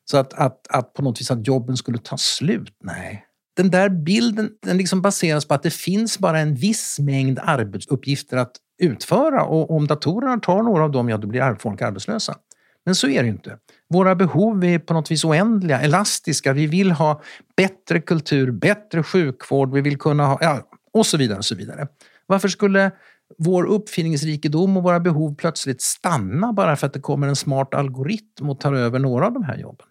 Så 0.04 0.16
att, 0.16 0.34
att, 0.34 0.66
att 0.68 0.94
på 0.94 1.02
något 1.02 1.20
vis 1.20 1.30
att 1.30 1.46
jobben 1.46 1.76
skulle 1.76 1.98
ta 1.98 2.16
slut, 2.16 2.76
nej. 2.84 3.26
Den 3.56 3.70
där 3.70 3.88
bilden 3.88 4.50
den 4.62 4.76
liksom 4.76 5.02
baseras 5.02 5.44
på 5.44 5.54
att 5.54 5.62
det 5.62 5.74
finns 5.74 6.18
bara 6.18 6.38
en 6.38 6.54
viss 6.54 6.98
mängd 6.98 7.38
arbetsuppgifter 7.42 8.36
att 8.36 8.52
utföra 8.78 9.44
och 9.44 9.70
om 9.70 9.86
datorerna 9.86 10.38
tar 10.38 10.62
några 10.62 10.84
av 10.84 10.90
dem, 10.90 11.08
ja 11.08 11.16
då 11.16 11.26
blir 11.26 11.54
folk 11.54 11.82
arbetslösa. 11.82 12.36
Men 12.84 12.94
så 12.94 13.08
är 13.08 13.22
det 13.22 13.28
inte. 13.28 13.58
Våra 13.92 14.14
behov 14.14 14.64
är 14.64 14.78
på 14.78 14.94
något 14.94 15.10
vis 15.10 15.24
oändliga, 15.24 15.80
elastiska. 15.80 16.52
Vi 16.52 16.66
vill 16.66 16.92
ha 16.92 17.22
bättre 17.56 18.00
kultur, 18.00 18.50
bättre 18.50 19.02
sjukvård, 19.02 19.74
vi 19.74 19.80
vill 19.80 19.98
kunna 19.98 20.26
ha... 20.26 20.38
Ja, 20.40 20.60
och 20.92 21.06
så 21.06 21.16
vidare. 21.16 21.38
och 21.38 21.44
så 21.44 21.54
vidare. 21.54 21.86
Varför 22.26 22.48
skulle 22.48 22.90
vår 23.38 23.64
uppfinningsrikedom 23.64 24.76
och 24.76 24.82
våra 24.82 25.00
behov 25.00 25.34
plötsligt 25.34 25.82
stanna 25.82 26.52
bara 26.52 26.76
för 26.76 26.86
att 26.86 26.92
det 26.92 27.00
kommer 27.00 27.28
en 27.28 27.36
smart 27.36 27.74
algoritm 27.74 28.50
och 28.50 28.60
tar 28.60 28.72
över 28.72 28.98
några 28.98 29.26
av 29.26 29.32
de 29.32 29.44
här 29.44 29.56
jobben? 29.56 29.86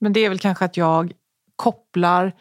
Men 0.00 0.12
det 0.12 0.20
är 0.24 0.28
väl 0.28 0.38
kanske 0.38 0.64
att 0.64 0.76
jag 0.76 1.12
kopplar 1.56 2.32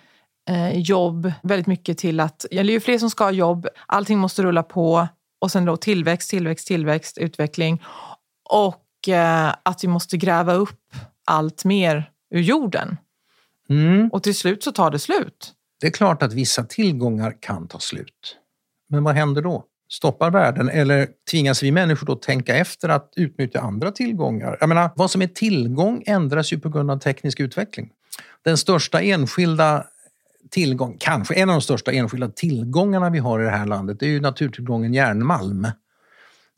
eh, 0.50 0.80
jobb 0.80 1.32
väldigt 1.44 1.68
mycket 1.68 1.98
till 1.98 2.20
att, 2.20 2.46
det 2.50 2.56
ju 2.64 2.80
fler 2.80 2.98
som 2.98 3.10
ska 3.10 3.24
ha 3.24 3.32
jobb, 3.32 3.68
allting 3.86 4.20
måste 4.20 4.44
rulla 4.44 4.64
på 4.64 5.08
och 5.42 5.52
sen 5.52 5.66
då 5.66 5.78
tillväxt, 5.78 6.30
tillväxt, 6.30 6.68
tillväxt, 6.68 7.18
utveckling. 7.18 7.84
Och 8.50 8.84
Eh, 9.08 9.56
att 9.64 9.84
vi 9.84 9.88
måste 9.88 10.18
gräva 10.18 10.54
upp 10.54 10.87
allt 11.28 11.66
mer 11.66 12.12
ur 12.32 12.42
jorden. 12.42 12.98
Mm. 13.70 14.10
Och 14.10 14.24
till 14.24 14.36
slut 14.36 14.64
så 14.64 14.72
tar 14.72 14.92
det 14.92 15.00
slut. 15.00 15.54
Det 15.82 15.88
är 15.88 15.92
klart 15.92 16.24
att 16.24 16.34
vissa 16.34 16.64
tillgångar 16.64 17.36
kan 17.40 17.68
ta 17.68 17.80
slut. 17.80 18.38
Men 18.90 19.04
vad 19.04 19.16
händer 19.16 19.42
då? 19.42 19.66
Stoppar 19.90 20.32
världen 20.32 20.70
eller 20.70 21.08
tvingas 21.32 21.64
vi 21.64 21.72
människor 21.72 22.08
då 22.08 22.16
tänka 22.16 22.56
efter 22.56 22.90
att 22.90 23.14
utnyttja 23.16 23.60
andra 23.60 23.92
tillgångar? 23.92 24.58
Jag 24.60 24.70
menar, 24.70 24.90
vad 24.96 25.12
som 25.12 25.22
är 25.22 25.28
tillgång 25.28 26.04
ändras 26.06 26.54
ju 26.54 26.60
på 26.60 26.70
grund 26.70 26.92
av 26.92 27.00
teknisk 27.00 27.40
utveckling. 27.40 27.90
Den 28.44 28.58
största 28.58 29.02
enskilda 29.02 29.86
tillgång, 30.50 30.98
kanske 31.00 31.34
en 31.34 31.50
av 31.50 31.56
de 31.56 31.62
största 31.62 31.92
enskilda 31.92 32.30
tillgångarna 32.30 33.10
vi 33.10 33.20
har 33.20 33.40
i 33.40 33.44
det 33.44 33.50
här 33.50 33.66
landet, 33.66 34.00
det 34.00 34.06
är 34.06 34.10
ju 34.10 34.22
naturtillgången 34.22 34.94
järnmalm 34.94 35.68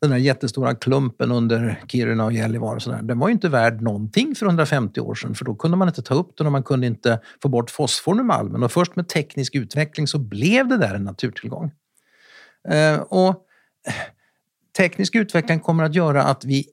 den 0.00 0.10
där 0.10 0.16
jättestora 0.16 0.74
klumpen 0.74 1.32
under 1.32 1.82
Kiruna 1.88 2.24
och 2.24 2.32
Gällivare 2.32 2.74
och 2.74 2.82
sådär, 2.82 3.02
den 3.02 3.18
var 3.18 3.28
ju 3.28 3.32
inte 3.32 3.48
värd 3.48 3.82
någonting 3.82 4.34
för 4.34 4.46
150 4.46 5.00
år 5.00 5.14
sedan 5.14 5.34
för 5.34 5.44
då 5.44 5.54
kunde 5.54 5.76
man 5.76 5.88
inte 5.88 6.02
ta 6.02 6.14
upp 6.14 6.36
den 6.36 6.46
och 6.46 6.52
man 6.52 6.62
kunde 6.62 6.86
inte 6.86 7.20
få 7.42 7.48
bort 7.48 7.70
fosforn 7.70 8.18
ur 8.18 8.24
malmen. 8.24 8.62
Och 8.62 8.72
först 8.72 8.96
med 8.96 9.08
teknisk 9.08 9.54
utveckling 9.54 10.06
så 10.06 10.18
blev 10.18 10.68
det 10.68 10.76
där 10.76 10.94
en 10.94 11.04
naturtillgång. 11.04 11.70
Eh, 12.68 13.00
och 13.00 13.46
teknisk 14.76 15.14
utveckling 15.14 15.60
kommer 15.60 15.84
att 15.84 15.94
göra 15.94 16.22
att 16.22 16.44
vi 16.44 16.66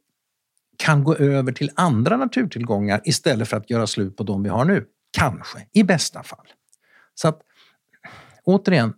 kan 0.78 1.04
gå 1.04 1.16
över 1.16 1.52
till 1.52 1.72
andra 1.76 2.18
naturtillgångar 2.18 3.02
istället 3.04 3.48
för 3.48 3.58
att 3.58 3.70
göra 3.70 3.88
slut 3.88 4.18
på 4.18 4.24
de 4.24 4.44
vi 4.44 4.50
har 4.50 4.66
nu. 4.66 4.86
Kanske, 5.12 5.68
i 5.74 5.84
bästa 5.84 6.24
fall. 6.24 6.48
Så 7.16 7.28
att, 7.28 7.42
återigen, 8.44 8.94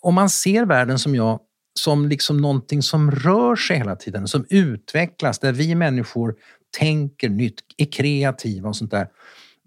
om 0.00 0.14
man 0.14 0.30
ser 0.30 0.66
världen 0.66 0.98
som 0.98 1.14
jag 1.14 1.40
som 1.78 2.08
liksom 2.08 2.36
någonting 2.36 2.82
som 2.82 3.10
rör 3.10 3.56
sig 3.56 3.76
hela 3.76 3.96
tiden, 3.96 4.28
som 4.28 4.46
utvecklas, 4.50 5.38
där 5.38 5.52
vi 5.52 5.74
människor 5.74 6.34
tänker 6.78 7.28
nytt, 7.28 7.60
är 7.76 7.92
kreativa 7.92 8.68
och 8.68 8.76
sånt 8.76 8.90
där. 8.90 9.08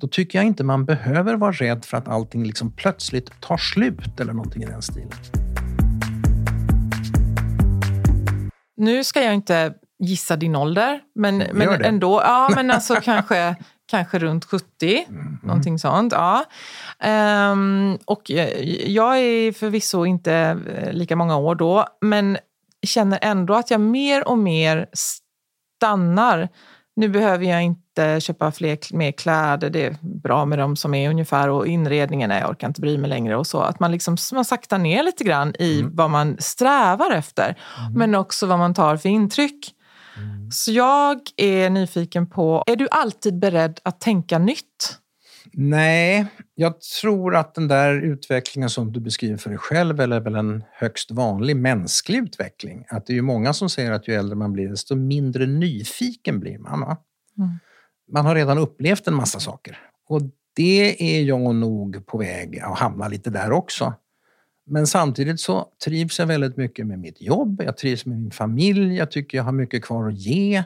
Då 0.01 0.07
tycker 0.07 0.39
jag 0.39 0.45
inte 0.45 0.63
man 0.63 0.85
behöver 0.85 1.35
vara 1.35 1.51
rädd 1.51 1.85
för 1.85 1.97
att 1.97 2.07
allting 2.07 2.43
liksom 2.43 2.71
plötsligt 2.71 3.41
tar 3.41 3.57
slut 3.57 4.19
eller 4.19 4.33
någonting 4.33 4.63
i 4.63 4.65
den 4.65 4.81
stilen. 4.81 5.11
Nu 8.77 9.03
ska 9.03 9.21
jag 9.21 9.33
inte 9.33 9.73
gissa 9.99 10.35
din 10.35 10.55
ålder, 10.55 10.99
men, 11.15 11.37
men 11.37 11.83
ändå. 11.83 12.21
Ja, 12.23 12.51
men 12.55 12.71
alltså 12.71 12.95
kanske, 12.95 13.55
kanske 13.91 14.19
runt 14.19 14.45
70, 14.45 15.05
mm. 15.09 15.37
någonting 15.43 15.79
sånt. 15.79 16.13
Ja. 16.13 16.45
Um, 17.51 17.97
och 18.05 18.29
jag 18.85 19.19
är 19.19 19.51
förvisso 19.51 20.05
inte 20.05 20.33
eh, 20.75 20.93
lika 20.93 21.15
många 21.15 21.37
år 21.37 21.55
då, 21.55 21.85
men 22.01 22.37
känner 22.87 23.19
ändå 23.21 23.53
att 23.53 23.71
jag 23.71 23.81
mer 23.81 24.27
och 24.27 24.37
mer 24.37 24.87
stannar. 24.93 26.49
Nu 26.95 27.09
behöver 27.09 27.45
jag 27.45 27.63
inte 27.63 28.19
köpa 28.19 28.51
fler, 28.51 28.77
mer 28.93 29.11
kläder, 29.11 29.69
det 29.69 29.85
är 29.85 29.95
bra 30.01 30.45
med 30.45 30.59
de 30.59 30.75
som 30.75 30.93
är 30.93 31.09
ungefär 31.09 31.49
och 31.49 31.67
inredningen, 31.67 32.29
jag 32.29 32.49
orkar 32.49 32.67
inte 32.67 32.81
bry 32.81 32.97
mig 32.97 33.09
längre 33.09 33.37
och 33.37 33.47
så. 33.47 33.61
Att 33.61 33.79
man 33.79 33.91
liksom 33.91 34.17
man 34.33 34.45
saktar 34.45 34.77
ner 34.77 35.03
lite 35.03 35.23
grann 35.23 35.53
i 35.59 35.79
mm. 35.79 35.95
vad 35.95 36.09
man 36.09 36.37
strävar 36.39 37.11
efter, 37.11 37.57
mm. 37.79 37.93
men 37.93 38.15
också 38.15 38.45
vad 38.45 38.59
man 38.59 38.73
tar 38.73 38.97
för 38.97 39.09
intryck. 39.09 39.75
Mm. 40.17 40.51
Så 40.51 40.71
jag 40.71 41.19
är 41.37 41.69
nyfiken 41.69 42.29
på, 42.29 42.63
är 42.67 42.75
du 42.75 42.87
alltid 42.91 43.39
beredd 43.39 43.79
att 43.83 43.99
tänka 43.99 44.39
nytt? 44.39 44.97
Nej, 45.53 46.25
jag 46.55 46.81
tror 46.81 47.35
att 47.35 47.55
den 47.55 47.67
där 47.67 48.01
utvecklingen 48.01 48.69
som 48.69 48.91
du 48.91 48.99
beskriver 48.99 49.37
för 49.37 49.49
dig 49.49 49.59
själv 49.59 49.99
är 49.99 50.19
väl 50.19 50.35
en 50.35 50.63
högst 50.71 51.11
vanlig 51.11 51.55
mänsklig 51.55 52.19
utveckling. 52.19 52.85
Att 52.89 53.05
det 53.05 53.13
är 53.13 53.15
ju 53.15 53.21
många 53.21 53.53
som 53.53 53.69
säger 53.69 53.91
att 53.91 54.07
ju 54.07 54.13
äldre 54.13 54.35
man 54.35 54.53
blir, 54.53 54.69
desto 54.69 54.95
mindre 54.95 55.45
nyfiken 55.45 56.39
blir 56.39 56.59
man. 56.59 56.81
Mm. 56.83 56.97
Man 58.11 58.25
har 58.25 58.35
redan 58.35 58.57
upplevt 58.57 59.07
en 59.07 59.13
massa 59.13 59.39
saker. 59.39 59.77
Och 60.07 60.21
det 60.55 61.17
är 61.17 61.23
jag 61.23 61.55
nog 61.55 62.05
på 62.05 62.17
väg 62.17 62.59
att 62.59 62.79
hamna 62.79 63.07
lite 63.07 63.29
där 63.29 63.51
också. 63.51 63.93
Men 64.65 64.87
samtidigt 64.87 65.39
så 65.39 65.67
trivs 65.85 66.19
jag 66.19 66.27
väldigt 66.27 66.57
mycket 66.57 66.87
med 66.87 66.99
mitt 66.99 67.21
jobb. 67.21 67.61
Jag 67.65 67.77
trivs 67.77 68.05
med 68.05 68.19
min 68.19 68.31
familj. 68.31 68.95
Jag 68.95 69.11
tycker 69.11 69.37
jag 69.37 69.43
har 69.43 69.51
mycket 69.51 69.83
kvar 69.83 70.07
att 70.07 70.17
ge. 70.17 70.63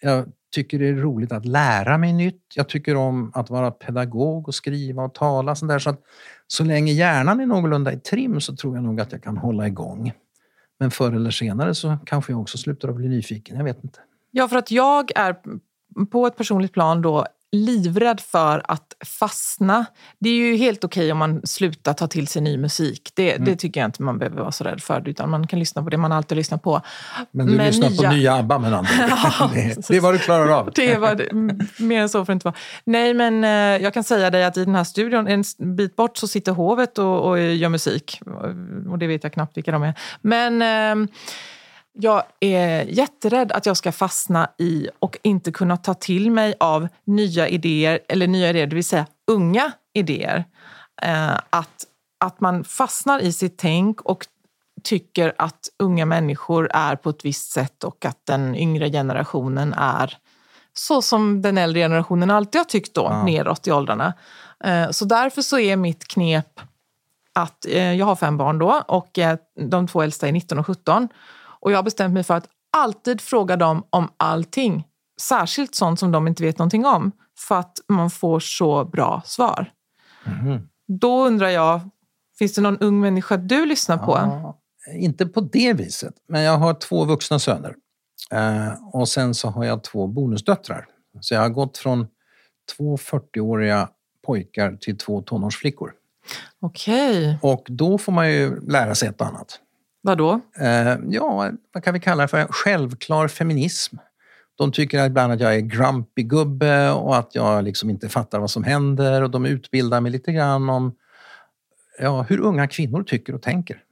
Jag 0.00 0.26
tycker 0.54 0.78
det 0.78 0.88
är 0.88 0.94
roligt 0.94 1.32
att 1.32 1.44
lära 1.44 1.98
mig 1.98 2.12
nytt. 2.12 2.42
Jag 2.54 2.68
tycker 2.68 2.96
om 2.96 3.30
att 3.34 3.50
vara 3.50 3.70
pedagog 3.70 4.48
och 4.48 4.54
skriva 4.54 5.02
och 5.02 5.14
tala. 5.14 5.54
Sånt 5.54 5.70
där. 5.70 5.78
Så, 5.78 5.90
att, 5.90 6.02
så 6.46 6.64
länge 6.64 6.92
hjärnan 6.92 7.40
är 7.40 7.46
någorlunda 7.46 7.92
i 7.92 8.00
trim 8.00 8.40
så 8.40 8.56
tror 8.56 8.74
jag 8.74 8.84
nog 8.84 9.00
att 9.00 9.12
jag 9.12 9.22
kan 9.22 9.36
hålla 9.36 9.66
igång. 9.66 10.12
Men 10.78 10.90
förr 10.90 11.12
eller 11.12 11.30
senare 11.30 11.74
så 11.74 11.96
kanske 12.06 12.32
jag 12.32 12.40
också 12.40 12.58
slutar 12.58 12.88
att 12.88 12.94
bli 12.96 13.08
nyfiken. 13.08 13.56
Jag 13.56 13.64
vet 13.64 13.84
inte. 13.84 13.98
Ja, 14.30 14.48
för 14.48 14.56
att 14.56 14.70
jag 14.70 15.10
är 15.14 15.36
på 16.10 16.26
ett 16.26 16.36
personligt 16.36 16.72
plan 16.72 17.02
då 17.02 17.26
livrädd 17.52 18.20
för 18.20 18.62
att 18.64 18.94
fastna. 19.06 19.84
Det 20.18 20.28
är 20.30 20.34
ju 20.34 20.56
helt 20.56 20.84
okej 20.84 21.12
om 21.12 21.18
man 21.18 21.40
slutar 21.44 21.92
ta 21.92 22.06
till 22.06 22.28
sig 22.28 22.42
ny 22.42 22.56
musik. 22.58 23.10
Det, 23.14 23.32
Mm. 23.32 23.44
det 23.44 23.56
tycker 23.56 23.80
jag 23.80 23.88
inte 23.88 24.02
man 24.02 24.18
behöver 24.18 24.40
vara 24.40 24.52
så 24.52 24.64
rädd 24.64 24.82
för. 24.82 25.08
Utan 25.08 25.30
man 25.30 25.46
kan 25.46 25.58
lyssna 25.58 25.82
på 25.82 25.90
det 25.90 25.96
man 25.96 26.12
alltid 26.12 26.36
lyssnar 26.36 26.58
på. 26.58 26.80
Men 27.30 27.46
du 27.46 27.58
lyssnar 27.58 27.88
på 27.88 27.94
nya- 28.02 28.10
nya 28.12 28.34
ABBA 28.34 28.58
med 28.58 28.74
andra 28.74 28.90
ord. 29.44 29.50
det, 29.88 29.96
är 29.96 30.00
vad 30.00 30.14
du 30.14 30.18
klarar 30.18 30.48
av. 30.48 30.70
Det 30.74 30.96
var 30.98 31.28
Mer 31.82 32.00
än 32.02 32.08
så 32.08 32.24
får 32.24 32.32
det 32.32 32.34
inte 32.34 32.44
vara. 32.44 32.54
Nej, 32.84 33.14
men 33.14 33.44
eh, 33.44 33.82
jag 33.82 33.94
kan 33.94 34.04
säga 34.04 34.30
dig 34.30 34.44
att 34.44 34.56
i 34.56 34.64
den 34.64 34.74
här 34.74 34.84
studion, 34.84 35.26
en 35.28 35.44
bit 35.76 35.96
bort, 35.96 36.16
så 36.16 36.28
sitter 36.28 36.52
hovet 36.52 36.98
och, 36.98 37.28
och 37.28 37.40
gör 37.40 37.68
musik. 37.68 38.20
Och 38.90 38.98
det 38.98 39.06
vet 39.06 39.22
jag 39.24 39.32
knappt 39.32 39.56
vilka 39.56 39.72
de 39.72 39.82
är. 39.82 39.94
Men 40.20 40.62
eh, 41.02 41.08
jag 42.00 42.22
är 42.40 42.84
jätterädd 42.84 43.52
att 43.52 43.66
jag 43.66 43.76
ska 43.76 43.92
fastna 43.92 44.50
i 44.58 44.88
och 44.98 45.18
inte 45.22 45.52
kunna 45.52 45.76
ta 45.76 45.94
till 45.94 46.30
mig 46.30 46.54
av 46.60 46.88
nya 47.04 47.48
idéer, 47.48 48.00
eller 48.08 48.26
nya 48.26 48.50
idéer, 48.50 48.66
det 48.66 48.74
vill 48.74 48.84
säga 48.84 49.06
unga 49.26 49.72
idéer. 49.94 50.44
Eh, 51.02 51.34
att, 51.50 51.84
att 52.20 52.40
man 52.40 52.64
fastnar 52.64 53.20
i 53.20 53.32
sitt 53.32 53.58
tänk 53.58 54.00
och 54.00 54.26
tycker 54.82 55.32
att 55.38 55.68
unga 55.78 56.06
människor 56.06 56.70
är 56.72 56.96
på 56.96 57.10
ett 57.10 57.24
visst 57.24 57.50
sätt 57.50 57.84
och 57.84 58.04
att 58.04 58.26
den 58.26 58.56
yngre 58.56 58.90
generationen 58.90 59.74
är 59.74 60.18
så 60.72 61.02
som 61.02 61.42
den 61.42 61.58
äldre 61.58 61.80
generationen 61.80 62.30
alltid 62.30 62.58
har 62.58 62.64
tyckt 62.64 62.94
då, 62.94 63.22
neråt 63.26 63.66
i 63.66 63.72
åldrarna. 63.72 64.14
Eh, 64.64 64.90
Så 64.90 65.04
därför 65.04 65.42
så 65.42 65.58
är 65.58 65.76
mitt 65.76 66.08
knep 66.08 66.60
att 67.32 67.66
eh, 67.66 67.92
jag 67.92 68.06
har 68.06 68.16
fem 68.16 68.36
barn 68.36 68.58
då 68.58 68.82
och 68.88 69.18
de 69.60 69.88
två 69.88 70.02
äldsta 70.02 70.28
är 70.28 70.32
19 70.32 70.58
och 70.58 70.66
17. 70.66 71.08
Och 71.68 71.72
jag 71.72 71.78
har 71.78 71.82
bestämt 71.82 72.14
mig 72.14 72.22
för 72.22 72.34
att 72.34 72.48
alltid 72.76 73.20
fråga 73.20 73.56
dem 73.56 73.86
om 73.90 74.08
allting. 74.16 74.84
Särskilt 75.20 75.74
sånt 75.74 76.00
som 76.00 76.12
de 76.12 76.28
inte 76.28 76.42
vet 76.42 76.58
någonting 76.58 76.86
om. 76.86 77.12
För 77.38 77.58
att 77.58 77.78
man 77.88 78.10
får 78.10 78.40
så 78.40 78.84
bra 78.84 79.22
svar. 79.24 79.72
Då 80.86 81.26
undrar 81.26 81.48
jag, 81.48 81.80
finns 82.38 82.54
det 82.54 82.60
någon 82.60 82.78
ung 82.78 83.00
människa 83.00 83.36
du 83.36 83.66
lyssnar 83.66 83.98
på? 83.98 84.12
Ja, 84.12 84.58
inte 84.94 85.26
på 85.26 85.40
det 85.40 85.72
viset, 85.72 86.14
men 86.28 86.42
jag 86.42 86.58
har 86.58 86.74
två 86.74 87.04
vuxna 87.04 87.38
söner. 87.38 87.74
Eh, 88.30 88.68
och 88.92 89.08
sen 89.08 89.34
så 89.34 89.48
har 89.48 89.64
jag 89.64 89.84
två 89.84 90.06
bonusdöttrar. 90.06 90.86
Så 91.20 91.34
jag 91.34 91.40
har 91.40 91.48
gått 91.48 91.78
från 91.78 92.06
två 92.76 92.96
40-åriga 92.96 93.88
pojkar 94.26 94.76
till 94.80 94.98
två 94.98 95.22
tonårsflickor. 95.22 95.92
Okej, 96.60 97.38
Och 97.42 97.66
då 97.68 97.98
får 97.98 98.12
man 98.12 98.32
ju 98.32 98.60
lära 98.60 98.94
sig 98.94 99.08
ett 99.08 99.20
och 99.20 99.26
annat. 99.26 99.60
Vadå? 100.00 100.40
Eh, 100.60 100.96
ja, 101.08 101.50
vad 101.72 101.84
kan 101.84 101.94
vi 101.94 102.00
kalla 102.00 102.22
det 102.22 102.28
för? 102.28 102.46
Självklar 102.50 103.28
feminism. 103.28 103.96
De 104.58 104.72
tycker 104.72 105.06
ibland 105.06 105.32
att 105.32 105.40
jag 105.40 105.54
är 105.54 105.60
grumpy 105.60 106.22
gubbe 106.22 106.90
och 106.90 107.16
att 107.16 107.34
jag 107.34 107.64
liksom 107.64 107.90
inte 107.90 108.08
fattar 108.08 108.38
vad 108.38 108.50
som 108.50 108.64
händer 108.64 109.22
och 109.22 109.30
de 109.30 109.46
utbildar 109.46 110.00
mig 110.00 110.12
lite 110.12 110.32
grann 110.32 110.68
om 110.68 110.94
ja, 111.98 112.22
hur 112.22 112.40
unga 112.40 112.66
kvinnor 112.66 113.02
tycker 113.02 113.34
och 113.34 113.42
tänker. 113.42 113.82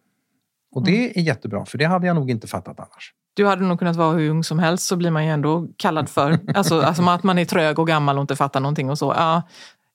Och 0.73 0.85
det 0.85 1.19
är 1.19 1.23
jättebra, 1.23 1.65
för 1.65 1.79
det 1.79 1.85
hade 1.85 2.07
jag 2.07 2.17
nog 2.17 2.31
inte 2.31 2.47
fattat 2.47 2.81
annars. 2.81 3.13
Du 3.35 3.47
hade 3.47 3.63
nog 3.63 3.79
kunnat 3.79 3.97
vara 3.97 4.13
hur 4.13 4.31
ung 4.31 4.45
som 4.45 4.59
helst 4.59 4.87
så 4.87 4.97
blir 4.97 5.11
man 5.11 5.25
ju 5.25 5.31
ändå 5.31 5.69
kallad 5.77 6.09
för 6.09 6.39
alltså, 6.55 6.81
alltså 6.81 7.03
att 7.03 7.23
man 7.23 7.39
är 7.39 7.45
trög 7.45 7.79
och 7.79 7.87
gammal 7.87 8.17
och 8.19 8.21
inte 8.21 8.37
fattar 8.37 8.61
någonting 8.61 8.91
och 8.91 8.99
så. 8.99 9.15
Ja, 9.17 9.43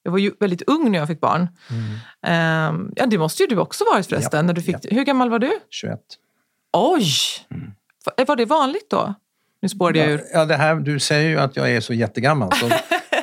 jag 0.03 0.11
var 0.11 0.19
ju 0.19 0.31
väldigt 0.39 0.61
ung 0.61 0.91
när 0.91 0.99
jag 0.99 1.07
fick 1.07 1.19
barn. 1.19 1.47
Ehm, 2.27 2.91
ja, 2.95 3.05
det 3.05 3.17
måste 3.17 3.43
ju 3.43 3.47
du 3.47 3.57
också 3.57 3.83
varit 3.93 4.07
förresten. 4.07 4.37
Ja, 4.37 4.41
när 4.43 4.53
du 4.53 4.61
fick, 4.61 4.75
Hur 4.91 5.03
gammal 5.03 5.29
var 5.29 5.39
du? 5.39 5.51
21. 5.69 5.99
Oj! 6.73 7.05
Va- 8.05 8.25
Var 8.27 8.35
det 8.35 8.45
vanligt 8.45 8.89
då? 8.89 9.13
Nu 9.61 9.69
spårade 9.69 9.99
jag 9.99 10.09
ur. 10.09 10.21
Ja, 10.33 10.45
det 10.45 10.55
här, 10.55 10.75
du 10.75 10.99
säger 10.99 11.29
ju 11.29 11.39
att 11.39 11.55
jag 11.55 11.71
är 11.71 11.81
så 11.81 11.93
jättegammal. 11.93 12.51
Så 12.53 12.69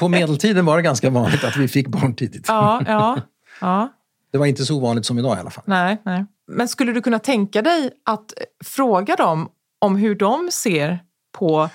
på 0.00 0.08
medeltiden 0.18 0.64
var 0.66 0.76
det 0.76 0.82
ganska 0.82 1.10
vanligt 1.10 1.44
att 1.44 1.56
vi 1.56 1.68
fick 1.68 1.88
barn 1.88 2.14
tidigt. 2.14 2.44
Ja, 2.48 2.82
ja, 2.86 3.20
ja. 3.60 3.88
Det 4.32 4.38
var 4.38 4.46
inte 4.46 4.64
så 4.64 4.76
ovanligt 4.76 5.06
som 5.06 5.18
idag 5.18 5.36
i 5.36 5.40
alla 5.40 5.50
fall. 5.50 5.64
Nej, 5.66 6.02
nej. 6.04 6.24
Men 6.46 6.68
skulle 6.68 6.92
du 6.92 7.02
kunna 7.02 7.18
tänka 7.18 7.62
dig 7.62 7.90
att 8.04 8.32
fråga 8.64 9.16
dem 9.16 9.48
om 9.78 9.96
hur 9.96 10.14
de 10.14 10.48
ser 10.52 10.98
på 11.38 11.70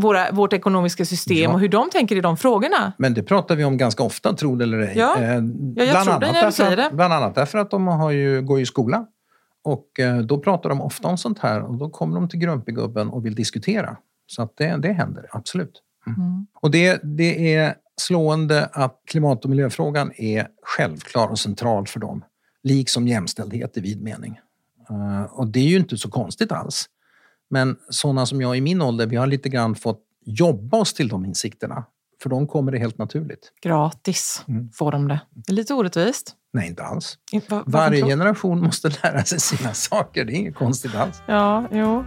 våra, 0.00 0.32
vårt 0.32 0.52
ekonomiska 0.52 1.04
system 1.04 1.36
Ja. 1.36 1.52
och 1.52 1.60
hur 1.60 1.68
de 1.68 1.90
tänker 1.90 2.16
i 2.16 2.20
de 2.20 2.36
frågorna? 2.36 2.92
Men 2.98 3.14
det 3.14 3.22
pratar 3.22 3.56
vi 3.56 3.64
om 3.64 3.76
ganska 3.76 4.02
ofta, 4.02 4.32
tro 4.32 4.56
det 4.56 4.64
eller 4.64 4.78
ej. 4.78 4.92
Ja. 4.96 5.16
Eh, 5.18 5.24
Ja, 5.24 5.34
jag 5.34 5.40
bland 5.40 5.76
tror 5.76 6.20
det 6.20 6.26
annat 6.26 6.32
när 6.32 6.46
du 6.46 6.52
säger 6.52 6.70
att- 6.78 6.90
det. 6.90 6.96
Bland 6.96 7.12
annat 7.14 7.34
därför 7.34 7.58
att 7.58 7.70
de 7.70 7.86
har 7.86 8.10
ju, 8.10 8.42
går 8.42 8.60
i 8.60 8.66
skola. 8.66 9.06
Och 9.64 10.00
eh, 10.00 10.18
då 10.18 10.38
pratar 10.38 10.68
de 10.68 10.80
ofta 10.80 11.08
om 11.08 11.18
sånt 11.18 11.38
här 11.38 11.62
och 11.62 11.74
då 11.78 11.90
kommer 11.90 12.14
de 12.20 12.28
till 12.28 12.38
Grumpigubben 12.38 13.08
och 13.08 13.26
vill 13.26 13.34
diskutera. 13.34 13.96
Så 14.26 14.42
att 14.42 14.56
det, 14.56 14.76
det 14.76 14.92
händer, 14.92 15.26
absolut. 15.32 15.82
Mm. 16.06 16.46
Och 16.60 16.70
det, 16.70 17.00
det 17.02 17.54
är 17.54 17.74
slående 18.00 18.68
att 18.72 19.00
klimat 19.10 19.44
och 19.44 19.50
miljöfrågan 19.50 20.12
är 20.16 20.46
självklar 20.62 21.28
och 21.28 21.38
central 21.38 21.86
för 21.86 22.00
dem. 22.00 22.24
Liksom 22.62 23.08
jämställdhet 23.08 23.76
i 23.76 23.80
vid 23.80 24.02
mening. 24.02 24.38
Eh, 24.90 25.22
och 25.32 25.46
det 25.46 25.58
är 25.60 25.64
ju 25.68 25.76
inte 25.76 25.96
så 25.96 26.10
konstigt 26.10 26.52
alls. 26.52 26.84
Men 27.50 27.76
sådana 27.90 28.26
som 28.26 28.40
jag 28.40 28.56
i 28.56 28.60
min 28.60 28.82
ålder, 28.82 29.06
vi 29.06 29.16
har 29.16 29.26
lite 29.26 29.48
grann 29.48 29.74
fått 29.74 30.00
jobba 30.24 30.76
oss 30.76 30.94
till 30.94 31.08
de 31.08 31.24
insikterna. 31.24 31.84
För 32.22 32.30
de 32.30 32.46
kommer 32.46 32.72
det 32.72 32.78
helt 32.78 32.98
naturligt. 32.98 33.52
Gratis 33.62 34.44
Mm. 34.48 34.70
får 34.72 34.92
de 34.92 35.08
det. 35.08 35.20
Det 35.30 35.52
är 35.52 35.54
lite 35.54 35.74
orättvist. 35.74 36.34
Nej, 36.52 36.68
inte 36.68 36.82
alls. 36.82 37.18
Varje 37.66 38.04
generation 38.06 38.60
måste 38.60 38.88
lära 39.02 39.24
sig 39.24 39.40
sina 39.40 39.74
saker. 39.74 40.24
Det 40.24 40.32
är 40.32 40.34
inget 40.34 40.54
konstigt 40.54 40.94
alls. 40.94 41.22
Ja, 41.26 41.68
jo. 41.72 42.04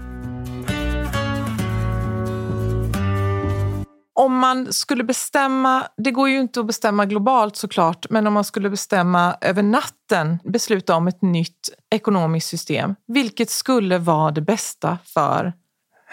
Om 4.22 4.38
man 4.38 4.74
skulle 4.74 5.04
bestämma, 5.04 5.88
det 5.98 6.12
går 6.12 6.30
ju 6.30 6.40
inte 6.40 6.60
att 6.60 6.68
bestämma 6.68 7.06
globalt 7.06 7.56
såklart, 7.56 8.06
men 8.10 8.28
om 8.28 8.34
man 8.34 8.44
skulle 8.44 8.70
bestämma 8.70 9.38
över 9.42 9.64
natten, 9.64 10.40
besluta 10.44 10.96
om 10.96 11.08
ett 11.08 11.22
nytt 11.22 11.70
ekonomiskt 11.90 12.48
system, 12.48 12.96
vilket 13.08 13.50
skulle 13.50 13.98
vara 13.98 14.32
det 14.32 14.42
bästa 14.42 14.98
för 15.06 15.54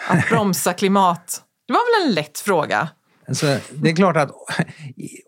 att 0.07 0.29
bromsa 0.29 0.73
klimat? 0.73 1.43
Det 1.67 1.73
var 1.73 2.01
väl 2.01 2.09
en 2.09 2.13
lätt 2.15 2.39
fråga? 2.39 2.89
Alltså, 3.27 3.57
det 3.73 3.89
är 3.89 3.95
klart 3.95 4.17
att 4.17 4.31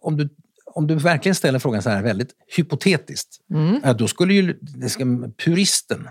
om 0.01 0.17
du, 0.17 0.29
om 0.65 0.87
du 0.87 0.95
verkligen 0.95 1.35
ställer 1.35 1.59
frågan 1.59 1.81
så 1.81 1.89
här 1.89 2.03
väldigt 2.03 2.29
hypotetiskt, 2.55 3.37
ja, 3.83 3.93
då 3.93 4.07
skulle 4.07 4.33
ju 4.33 4.59
det 4.61 4.89
ska, 4.89 5.03
puristen 5.45 6.09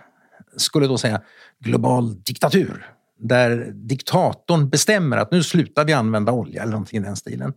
skulle 0.57 0.87
då 0.87 0.99
säga 0.99 1.21
global 1.59 2.23
diktatur. 2.23 2.91
Där 3.21 3.71
diktatorn 3.75 4.69
bestämmer 4.69 5.17
att 5.17 5.33
nu 5.33 5.43
slutar 5.43 5.85
vi 5.85 5.93
använda 5.93 6.33
olja 6.33 6.63
eller 6.63 6.73
någonting 6.73 7.01
i 7.01 7.05
den 7.05 7.17
stilen. 7.17 7.53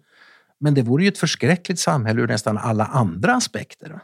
Men 0.59 0.73
det 0.73 0.81
vore 0.81 1.03
ju 1.03 1.07
ett 1.07 1.17
förskräckligt 1.17 1.79
samhälle 1.79 2.21
ur 2.21 2.27
nästan 2.27 2.57
alla 2.57 2.85
andra 2.85 3.35
aspekter. 3.35 3.99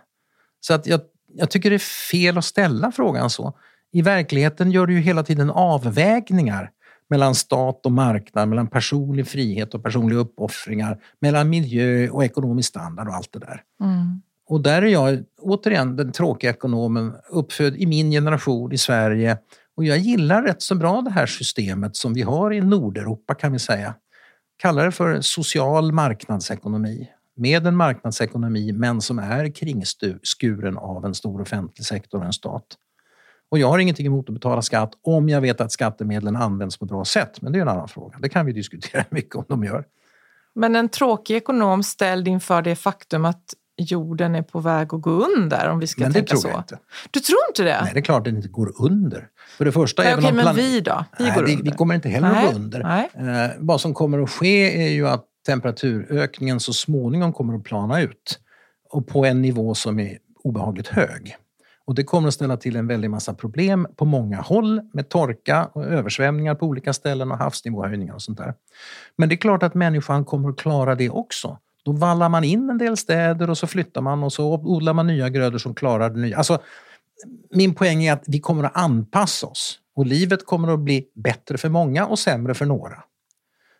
Så 0.60 0.74
att 0.74 0.88
jag, 0.88 1.02
jag 1.34 1.50
tycker 1.50 1.70
det 1.70 1.76
är 1.76 2.12
fel 2.12 2.38
att 2.38 2.46
ställa 2.46 2.92
frågan 2.92 3.30
så. 3.30 3.54
I 3.92 4.02
verkligheten 4.02 4.72
gör 4.72 4.88
du 4.88 4.94
ju 4.94 5.00
hela 5.00 5.24
tiden 5.24 5.50
avvägningar 5.50 6.72
mellan 7.10 7.36
stat 7.36 7.86
och 7.86 7.92
marknad, 7.92 8.50
mellan 8.50 8.68
personlig 8.68 9.28
frihet 9.28 9.74
och 9.74 9.84
personliga 9.84 10.20
uppoffringar, 10.20 10.98
mellan 11.20 11.50
miljö 11.50 12.10
och 12.10 12.26
ekonomisk 12.26 12.70
standard 12.70 13.08
och 13.08 13.14
allt 13.14 13.34
det 13.34 13.40
där. 13.40 13.64
Och 14.48 14.62
där 14.62 14.82
är 14.82 14.88
jag 14.88 15.24
återigen 15.42 15.96
den 15.96 16.12
tråkiga 16.12 16.50
ekonomen, 16.50 17.14
uppfödd 17.30 17.76
i 17.76 17.86
min 17.86 18.12
generation 18.12 18.72
i 18.72 18.78
Sverige. 18.78 19.38
Och 19.80 19.86
jag 19.86 19.98
gillar 19.98 20.42
rätt 20.42 20.62
så 20.62 20.76
bra 20.76 21.02
det 21.02 21.12
här 21.12 21.26
systemet 21.26 21.96
som 21.96 22.14
vi 22.14 22.22
har 22.22 22.54
i 22.54 22.62
Nordeuropa 22.62 23.36
kan 23.36 23.52
vi 23.52 23.60
säga. 23.60 23.94
Kallar 24.58 24.86
det 24.86 24.92
för 24.92 25.22
social 25.22 25.92
marknadsekonomi. 25.92 27.10
Med 27.36 27.68
en 27.68 27.76
marknadsekonomi 27.76 28.72
men 28.72 29.02
som 29.02 29.20
är 29.20 29.56
kringskuren 29.56 30.78
av 30.78 31.06
en 31.06 31.16
stor 31.16 31.42
offentlig 31.42 31.86
sektor 31.86 32.20
och 32.20 32.26
en 32.26 32.34
stat. 32.34 32.66
Och 33.50 33.60
jag 33.60 33.68
har 33.68 33.80
ingenting 33.80 34.06
emot 34.06 34.30
att 34.30 34.34
betala 34.34 34.62
skatt 34.62 34.92
om 35.02 35.30
jag 35.30 35.42
vet 35.42 35.62
att 35.62 35.72
skattemedlen 35.72 36.36
används 36.36 36.78
på 36.78 36.86
ett 36.86 36.92
bra 36.92 37.06
sätt. 37.06 37.42
Men 37.42 37.54
det 37.54 37.60
är 37.60 37.62
en 37.62 37.68
annan 37.68 37.88
fråga. 37.88 38.18
Det 38.20 38.30
kan 38.30 38.46
vi 38.46 38.54
diskutera 38.62 39.06
mycket 39.10 39.36
om 39.36 39.46
de 39.48 39.64
gör. 39.64 39.86
Men 40.56 40.76
en 40.76 40.90
tråkig 40.90 41.36
ekonom 41.36 41.84
ställd 41.84 42.28
inför 42.28 42.62
det 42.62 42.76
faktum 42.76 43.26
att 43.26 43.54
jorden 43.82 44.36
är 44.36 44.42
på 44.42 44.60
väg 44.60 44.94
att 44.94 45.02
gå 45.02 45.12
under, 45.12 45.70
om 45.70 45.80
vi 45.80 45.88
ska 45.88 46.02
Men 46.02 46.12
det 46.12 46.20
tänka 46.20 46.30
tror 46.30 46.42
så. 46.42 46.48
jag 46.48 46.60
inte. 46.60 46.80
Du 47.12 47.20
tror 47.20 47.38
inte 47.50 47.64
det? 47.64 47.82
Nej, 47.84 47.92
det 47.94 48.00
är 48.00 48.02
klart 48.02 48.18
att 48.18 48.24
den 48.26 48.36
inte 48.36 48.48
går 48.48 48.74
under. 48.82 49.28
För 49.58 49.66
det 49.66 49.72
första, 49.72 50.02
Nej, 50.04 50.12
även 50.12 50.24
okej, 50.26 50.40
om 50.40 50.46
men 50.46 50.56
vi 50.56 50.82
då? 50.82 51.06
Vi 51.18 51.24
Nej, 51.24 51.34
går 51.36 51.44
det, 51.46 51.52
under. 51.52 51.64
vi 51.64 51.72
kommer 51.72 51.96
inte 51.96 52.10
heller 52.10 52.32
Nej, 52.32 52.46
att 52.48 52.52
gå 52.54 52.60
under. 52.60 52.84
nej. 52.84 53.46
Eh, 53.46 53.52
vad 53.60 53.82
som 53.82 53.94
kommer 53.94 54.20
att 54.24 54.30
ske 54.30 54.86
är 54.86 54.90
ju 54.90 55.08
att 55.08 55.26
temperaturökningen 55.46 56.60
så 56.60 56.74
småningom 56.74 57.34
kommer 57.34 57.56
att 57.56 57.64
plana 57.64 58.02
ut 58.02 58.40
och 58.90 59.08
på 59.08 59.26
en 59.26 59.42
nivå 59.42 59.76
som 59.76 60.00
är 60.00 60.18
obehagligt 60.44 60.88
hög. 60.88 61.36
Och 61.86 61.96
det 61.96 62.04
kommer 62.04 62.28
att 62.28 62.34
ställa 62.34 62.58
till 62.58 62.76
en 62.76 62.88
väldig 62.88 63.10
massa 63.10 63.34
problem 63.34 63.88
på 63.96 64.06
många 64.06 64.42
håll 64.42 64.82
med 64.94 65.10
torka 65.10 65.70
och 65.74 65.86
översvämningar 65.86 66.56
på 66.56 66.66
olika 66.66 66.94
ställen 66.94 67.32
och 67.32 67.38
havsnivåhöjningar 67.38 68.14
och 68.14 68.22
sånt 68.22 68.38
där. 68.38 68.54
Men 69.16 69.30
det 69.30 69.36
är 69.36 69.38
klart 69.38 69.64
att 69.64 69.74
människan 69.74 70.26
kommer 70.26 70.50
att 70.50 70.58
klara 70.58 70.96
det 70.96 71.10
också. 71.10 71.58
Då 71.84 71.92
vallar 71.92 72.30
man 72.30 72.44
in 72.44 72.70
en 72.70 72.78
del 72.78 72.98
städer 72.98 73.50
och 73.50 73.58
så 73.58 73.68
flyttar 73.68 74.02
man 74.02 74.24
och 74.24 74.34
så 74.34 74.54
odlar 74.54 74.94
man 74.94 75.08
nya 75.08 75.30
grödor 75.30 75.58
som 75.58 75.76
klarar 75.76 76.10
det 76.10 76.20
nya. 76.20 76.38
Alltså, 76.38 76.62
min 77.52 77.76
poäng 77.76 78.04
är 78.04 78.14
att 78.14 78.24
vi 78.28 78.40
kommer 78.40 78.64
att 78.64 78.78
anpassa 78.78 79.48
oss 79.48 79.80
och 79.96 80.06
livet 80.06 80.46
kommer 80.46 80.74
att 80.74 80.80
bli 80.80 81.08
bättre 81.16 81.58
för 81.58 81.70
många 81.70 82.06
och 82.06 82.20
sämre 82.20 82.54
för 82.54 82.66
några. 82.66 83.04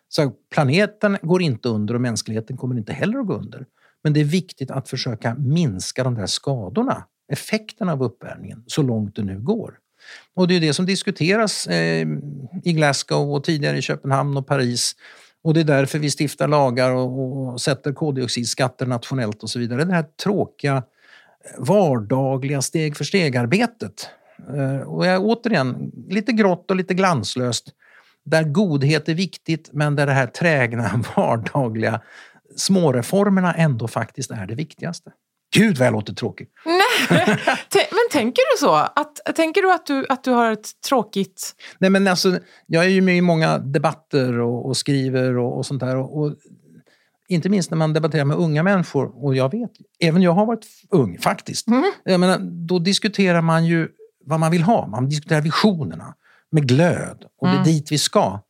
Så 0.08 0.32
planeten 0.54 1.18
går 1.22 1.42
inte 1.42 1.68
under 1.68 1.94
och 1.94 2.00
mänskligheten 2.00 2.56
kommer 2.56 2.78
inte 2.78 2.92
heller 2.92 3.18
att 3.18 3.26
gå 3.26 3.34
under. 3.34 3.66
Men 4.04 4.12
det 4.12 4.20
är 4.20 4.24
viktigt 4.24 4.70
att 4.70 4.88
försöka 4.88 5.34
minska 5.34 6.04
de 6.04 6.14
där 6.14 6.26
skadorna, 6.26 7.04
effekterna 7.32 7.92
av 7.92 8.02
uppvärmningen, 8.02 8.64
så 8.66 8.82
långt 8.82 9.16
det 9.16 9.22
nu 9.22 9.40
går. 9.40 9.74
Och 10.34 10.48
det 10.48 10.54
är 10.54 10.60
det 10.60 10.74
som 10.74 10.86
diskuteras 10.86 11.66
eh, 11.66 12.08
i 12.64 12.72
Glasgow 12.72 13.34
och 13.34 13.44
tidigare 13.44 13.78
i 13.78 13.82
Köpenhamn 13.82 14.36
och 14.36 14.46
Paris. 14.46 14.96
Och 15.42 15.54
det 15.54 15.60
är 15.60 15.64
därför 15.64 15.98
vi 15.98 16.10
stiftar 16.10 16.48
lagar 16.48 16.90
och, 16.90 17.52
och 17.52 17.60
sätter 17.60 17.92
koldioxidskatter 17.92 18.86
nationellt 18.86 19.42
och 19.42 19.50
så 19.50 19.58
vidare. 19.58 19.84
Det 19.84 19.94
här 19.94 20.04
tråkiga 20.22 20.76
eh, 20.76 20.82
vardagliga 21.58 22.62
steg 22.62 22.96
för 22.96 23.04
steg-arbetet. 23.04 24.08
Eh, 24.54 24.80
och 24.80 25.06
jag, 25.06 25.24
återigen, 25.24 25.92
lite 26.08 26.32
grått 26.32 26.70
och 26.70 26.76
lite 26.76 26.94
glanslöst. 26.94 27.68
Där 28.24 28.42
godhet 28.42 29.08
är 29.08 29.14
viktigt, 29.14 29.70
men 29.72 29.96
där 29.96 30.06
det 30.06 30.12
här 30.12 30.26
trägna, 30.26 31.04
vardagliga 31.16 32.00
småreformerna 32.56 33.54
ändå 33.54 33.88
faktiskt 33.88 34.30
är 34.30 34.46
det 34.46 34.54
viktigaste. 34.54 35.12
Gud 35.54 35.78
vad 35.78 35.86
jag 35.86 35.92
låter 35.92 36.14
tråkig! 36.14 36.48
Nej, 36.64 37.88
men 37.90 38.10
tänker 38.10 38.54
du 38.54 38.58
så? 38.58 38.74
Att, 38.74 39.36
tänker 39.36 39.62
du 39.62 39.72
att, 39.72 39.86
du 39.86 40.06
att 40.08 40.24
du 40.24 40.30
har 40.30 40.52
ett 40.52 40.68
tråkigt... 40.88 41.52
Nej, 41.78 41.90
men 41.90 42.08
alltså, 42.08 42.38
jag 42.66 42.84
är 42.84 42.88
ju 42.88 43.00
med 43.00 43.16
i 43.16 43.20
många 43.20 43.58
debatter 43.58 44.38
och, 44.38 44.66
och 44.66 44.76
skriver 44.76 45.38
och, 45.38 45.58
och 45.58 45.66
sånt 45.66 45.80
där. 45.80 45.96
Och, 45.96 46.20
och, 46.20 46.34
inte 47.28 47.48
minst 47.48 47.70
när 47.70 47.78
man 47.78 47.92
debatterar 47.92 48.24
med 48.24 48.36
unga 48.36 48.62
människor, 48.62 49.24
och 49.24 49.34
jag 49.34 49.50
vet, 49.52 49.70
även 50.00 50.22
jag 50.22 50.32
har 50.32 50.46
varit 50.46 50.66
ung 50.90 51.18
faktiskt. 51.18 51.68
Mm. 51.68 51.92
Jag 52.04 52.20
menar, 52.20 52.38
då 52.68 52.78
diskuterar 52.78 53.40
man 53.40 53.66
ju 53.66 53.88
vad 54.26 54.40
man 54.40 54.50
vill 54.50 54.62
ha. 54.62 54.86
Man 54.86 55.08
diskuterar 55.08 55.40
visionerna 55.40 56.14
med 56.50 56.68
glöd 56.68 57.24
och 57.40 57.46
det 57.46 57.52
är 57.52 57.54
mm. 57.54 57.64
dit 57.64 57.92
vi 57.92 57.98
ska. 57.98 58.40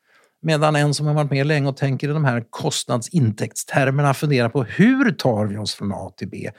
Medan 0.43 0.77
en 0.77 0.95
som 0.95 1.07
har 1.07 1.15
varit 1.15 1.31
med 1.31 1.47
länge 1.47 1.69
och 1.69 1.77
tänker 1.77 2.09
i 2.09 2.13
de 2.13 2.25
här 2.25 2.45
kostnadsintäktstermerna 2.51 4.15
funderar 4.15 4.49
på 4.49 4.63
hur 4.63 5.13
tar 5.13 5.47
vi 5.47 5.57
oss 5.57 5.75
från 5.75 5.93
A 5.93 6.13
till 6.17 6.29
B 6.29 6.51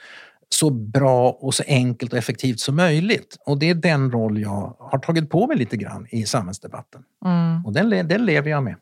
så 0.54 0.70
bra 0.70 1.30
och 1.30 1.54
så 1.54 1.64
enkelt 1.68 2.14
och 2.14 2.20
effektivt 2.20 2.60
som 2.60 2.76
möjligt. 2.76 3.38
Och 3.46 3.60
det 3.60 3.70
är 3.70 3.76
den 3.76 4.12
roll 4.12 4.42
jag 4.42 4.76
har 4.80 5.00
tagit 5.00 5.30
på 5.30 5.48
mig 5.48 5.58
lite 5.58 5.78
grann 5.78 6.08
i 6.10 6.26
samhällsdebatten. 6.26 7.04
Mm. 7.26 7.66
Och 7.66 7.74
den, 7.74 8.08
den 8.08 8.26
lever 8.26 8.50
jag 8.50 8.64
med. 8.64 8.76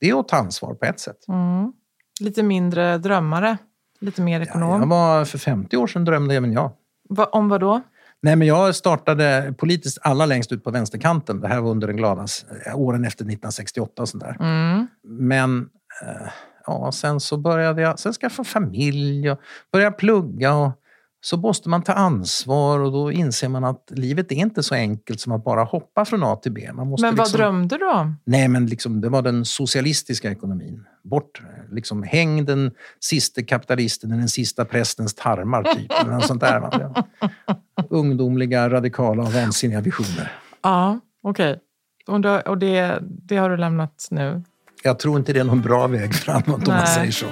Det 0.00 0.10
är 0.10 0.20
att 0.20 0.28
ta 0.28 0.36
ansvar 0.36 0.74
på 0.74 0.84
ett 0.84 1.00
sätt. 1.00 1.28
Mm. 1.28 1.72
Lite 2.20 2.42
mindre 2.42 2.98
drömmare, 2.98 3.58
lite 4.00 4.22
mer 4.22 4.40
ekonom. 4.40 4.70
Ja, 4.70 4.78
jag 4.78 4.86
var, 4.86 5.24
för 5.24 5.38
50 5.38 5.76
år 5.76 5.86
sedan 5.86 6.04
drömde 6.04 6.34
även 6.34 6.52
jag. 6.52 6.72
Va, 7.08 7.24
om 7.24 7.48
vad 7.48 7.60
då? 7.60 7.82
Nej, 8.22 8.36
men 8.36 8.48
jag 8.48 8.74
startade 8.74 9.54
politiskt 9.58 9.98
alla 10.02 10.26
längst 10.26 10.52
ut 10.52 10.64
på 10.64 10.70
vänsterkanten. 10.70 11.40
Det 11.40 11.48
här 11.48 11.60
var 11.60 11.70
under 11.70 11.86
den 11.86 11.96
glada 11.96 12.26
åren 12.74 13.04
efter 13.04 13.24
1968 13.24 14.02
och 14.02 14.08
sånt 14.08 14.24
där. 14.24 14.36
Mm. 14.40 14.86
Men 15.04 15.68
eh, 16.02 16.28
ja, 16.66 16.92
sen 16.92 17.20
så 17.20 17.36
började 17.36 17.82
jag 17.82 17.98
sen 17.98 18.12
skaffa 18.12 18.44
familj 18.44 19.30
och 19.30 19.40
börja 19.72 19.90
plugga. 19.90 20.54
Och 20.54 20.72
så 21.20 21.36
måste 21.36 21.68
man 21.68 21.82
ta 21.82 21.92
ansvar 21.92 22.78
och 22.78 22.92
då 22.92 23.12
inser 23.12 23.48
man 23.48 23.64
att 23.64 23.90
livet 23.90 24.32
är 24.32 24.36
inte 24.36 24.62
så 24.62 24.74
enkelt 24.74 25.20
som 25.20 25.32
att 25.32 25.44
bara 25.44 25.64
hoppa 25.64 26.04
från 26.04 26.22
A 26.22 26.36
till 26.36 26.52
B. 26.52 26.70
Man 26.72 26.86
måste 26.86 27.06
men 27.06 27.16
vad 27.16 27.26
liksom... 27.26 27.38
drömde 27.38 27.78
du 27.78 27.90
om? 27.90 28.16
Nej, 28.24 28.48
men 28.48 28.66
liksom, 28.66 29.00
det 29.00 29.08
var 29.08 29.22
den 29.22 29.44
socialistiska 29.44 30.30
ekonomin. 30.30 30.84
Bort, 31.02 31.42
liksom, 31.70 32.02
häng 32.02 32.44
den 32.44 32.70
sista 33.00 33.42
kapitalisten 33.42 34.12
i 34.12 34.16
den 34.16 34.28
sista 34.28 34.64
prästens 34.64 35.14
tarmar, 35.14 35.62
typ. 35.62 35.92
Eller 36.02 36.20
sånt 36.20 36.40
där. 36.40 36.92
Ungdomliga, 37.90 38.70
radikala 38.70 39.22
och 39.22 39.32
vansinniga 39.32 39.80
visioner. 39.80 40.32
Ja, 40.62 41.00
okej. 41.22 41.50
Okay. 42.06 42.42
Och, 42.46 42.58
det, 42.58 42.98
det 43.02 43.36
har 43.36 43.50
du 43.50 43.56
lämnat 43.56 44.08
nu? 44.10 44.42
Jag 44.82 44.98
tror 44.98 45.18
inte 45.18 45.32
det 45.32 45.40
är 45.40 45.44
någon 45.44 45.60
bra 45.60 45.86
väg 45.86 46.14
framåt 46.14 46.46
Nej. 46.46 46.68
om 46.68 46.74
man 46.74 46.86
säger 46.86 47.12
så. 47.12 47.26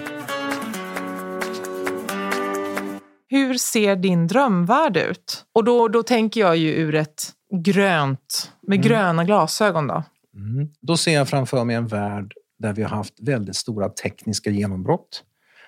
Hur 3.29 3.55
ser 3.55 3.97
din 3.97 4.27
drömvärld 4.27 4.97
ut? 4.97 5.45
Och 5.53 5.64
då, 5.64 5.88
då 5.88 6.03
tänker 6.03 6.41
jag 6.41 6.57
ju 6.57 6.71
ur 6.71 6.95
ett 6.95 7.33
grönt, 7.64 8.53
med 8.61 8.77
mm. 8.77 8.88
gröna 8.88 9.25
glasögon. 9.25 9.87
Då. 9.87 10.05
Mm. 10.37 10.69
Då 10.81 10.97
ser 10.97 11.14
jag 11.14 11.29
framför 11.29 11.64
mig 11.64 11.77
en 11.77 11.87
värld 11.87 12.35
där 12.59 12.73
vi 12.73 12.83
har 12.83 12.91
haft 12.91 13.14
väldigt 13.21 13.57
stora 13.57 13.88
tekniska 13.88 14.51
genombrott 14.51 15.25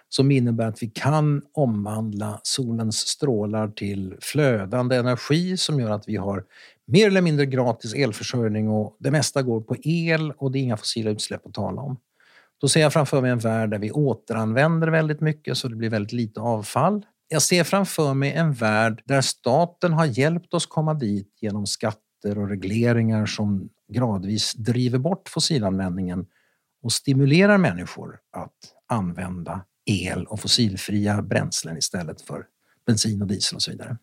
som 0.08 0.30
innebär 0.30 0.66
att 0.66 0.82
vi 0.82 0.86
kan 0.86 1.42
omvandla 1.52 2.40
solens 2.42 2.96
strålar 2.96 3.68
till 3.68 4.16
flödande 4.20 4.96
energi 4.96 5.56
som 5.56 5.80
gör 5.80 5.90
att 5.90 6.08
vi 6.08 6.16
har 6.16 6.44
mer 6.86 7.06
eller 7.06 7.22
mindre 7.22 7.46
gratis 7.46 7.94
elförsörjning 7.94 8.68
och 8.68 8.96
det 8.98 9.10
mesta 9.10 9.42
går 9.42 9.60
på 9.60 9.76
el 9.82 10.32
och 10.32 10.52
det 10.52 10.58
är 10.58 10.60
inga 10.60 10.76
fossila 10.76 11.10
utsläpp 11.10 11.46
att 11.46 11.54
tala 11.54 11.82
om. 11.82 11.96
Då 12.60 12.68
ser 12.68 12.80
jag 12.80 12.92
framför 12.92 13.20
mig 13.20 13.30
en 13.30 13.38
värld 13.38 13.70
där 13.70 13.78
vi 13.78 13.90
återanvänder 13.90 14.88
väldigt 14.88 15.20
mycket 15.20 15.56
så 15.56 15.68
det 15.68 15.76
blir 15.76 15.90
väldigt 15.90 16.12
lite 16.12 16.40
avfall. 16.40 17.06
Jag 17.32 17.42
ser 17.42 17.64
framför 17.64 18.14
mig 18.14 18.32
en 18.32 18.52
värld 18.52 19.02
där 19.04 19.20
staten 19.20 19.92
har 19.92 20.04
hjälpt 20.04 20.54
oss 20.54 20.66
komma 20.66 20.94
dit 20.94 21.38
genom 21.40 21.66
skatter 21.66 22.38
och 22.38 22.48
regleringar 22.48 23.26
som 23.26 23.68
gradvis 23.88 24.54
driver 24.54 24.98
bort 24.98 25.28
fossilanvändningen 25.28 26.26
och 26.82 26.92
stimulerar 26.92 27.58
människor 27.58 28.18
att 28.32 28.56
använda 28.86 29.64
el 29.84 30.26
och 30.26 30.40
fossilfria 30.40 31.22
bränslen 31.22 31.76
istället 31.76 32.20
för 32.20 32.46
bensin 32.86 33.22
och 33.22 33.28
diesel 33.28 33.56
och 33.56 33.62
så 33.62 33.70
vidare. 33.70 33.96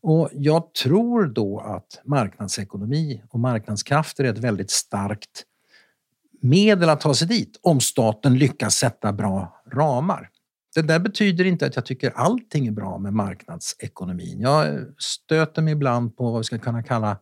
Och 0.00 0.30
jag 0.32 0.74
tror 0.74 1.26
då 1.26 1.60
att 1.60 2.00
marknadsekonomi 2.04 3.22
och 3.30 3.40
marknadskrafter 3.40 4.24
är 4.24 4.28
ett 4.28 4.38
väldigt 4.38 4.70
starkt 4.70 5.44
medel 6.40 6.88
att 6.88 7.00
ta 7.00 7.14
sig 7.14 7.28
dit 7.28 7.58
om 7.62 7.80
staten 7.80 8.38
lyckas 8.38 8.74
sätta 8.74 9.12
bra 9.12 9.62
ramar. 9.72 10.30
Det 10.76 10.82
där 10.82 10.98
betyder 10.98 11.44
inte 11.44 11.66
att 11.66 11.76
jag 11.76 11.86
tycker 11.86 12.10
allting 12.10 12.66
är 12.66 12.70
bra 12.70 12.98
med 12.98 13.12
marknadsekonomin. 13.12 14.40
Jag 14.40 14.86
stöter 14.98 15.62
mig 15.62 15.72
ibland 15.72 16.16
på 16.16 16.30
vad 16.30 16.40
vi 16.40 16.44
ska 16.44 16.58
kunna 16.58 16.82
kalla 16.82 17.18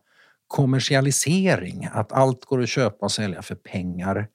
kommersialisering, 0.47 1.87
att 1.91 2.11
allt 2.11 2.45
går 2.45 2.61
att 2.61 2.69
köpa 2.69 3.05
och 3.05 3.11
sälja 3.11 3.41
för 3.41 3.55
pengar 3.55 4.27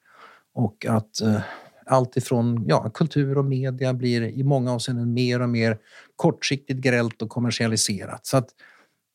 och 0.53 0.85
att 0.85 1.21
eh, 1.21 1.41
allt 1.85 2.17
ifrån 2.17 2.65
ja, 2.67 2.89
kultur 2.89 3.37
och 3.37 3.45
media 3.45 3.93
blir 3.93 4.21
i 4.21 4.43
många 4.43 4.73
avseenden 4.73 5.13
mer 5.13 5.41
och 5.41 5.49
mer 5.49 5.77
kortsiktigt 6.15 6.79
grällt 6.79 7.21
och 7.21 7.29
kommersialiserat. 7.29 8.25
Så 8.25 8.37
att 8.37 8.49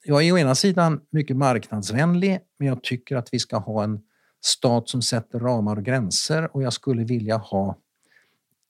jag 0.04 0.22
är 0.22 0.32
å 0.32 0.38
ena 0.38 0.54
sidan 0.54 1.00
mycket 1.10 1.36
marknadsvänlig, 1.36 2.38
men 2.58 2.68
jag 2.68 2.82
tycker 2.82 3.16
att 3.16 3.28
vi 3.32 3.38
ska 3.38 3.56
ha 3.58 3.84
en 3.84 4.00
stat 4.44 4.88
som 4.88 5.02
sätter 5.02 5.38
ramar 5.38 5.76
och 5.76 5.84
gränser 5.84 6.56
och 6.56 6.62
jag 6.62 6.72
skulle 6.72 7.04
vilja 7.04 7.36
ha 7.36 7.76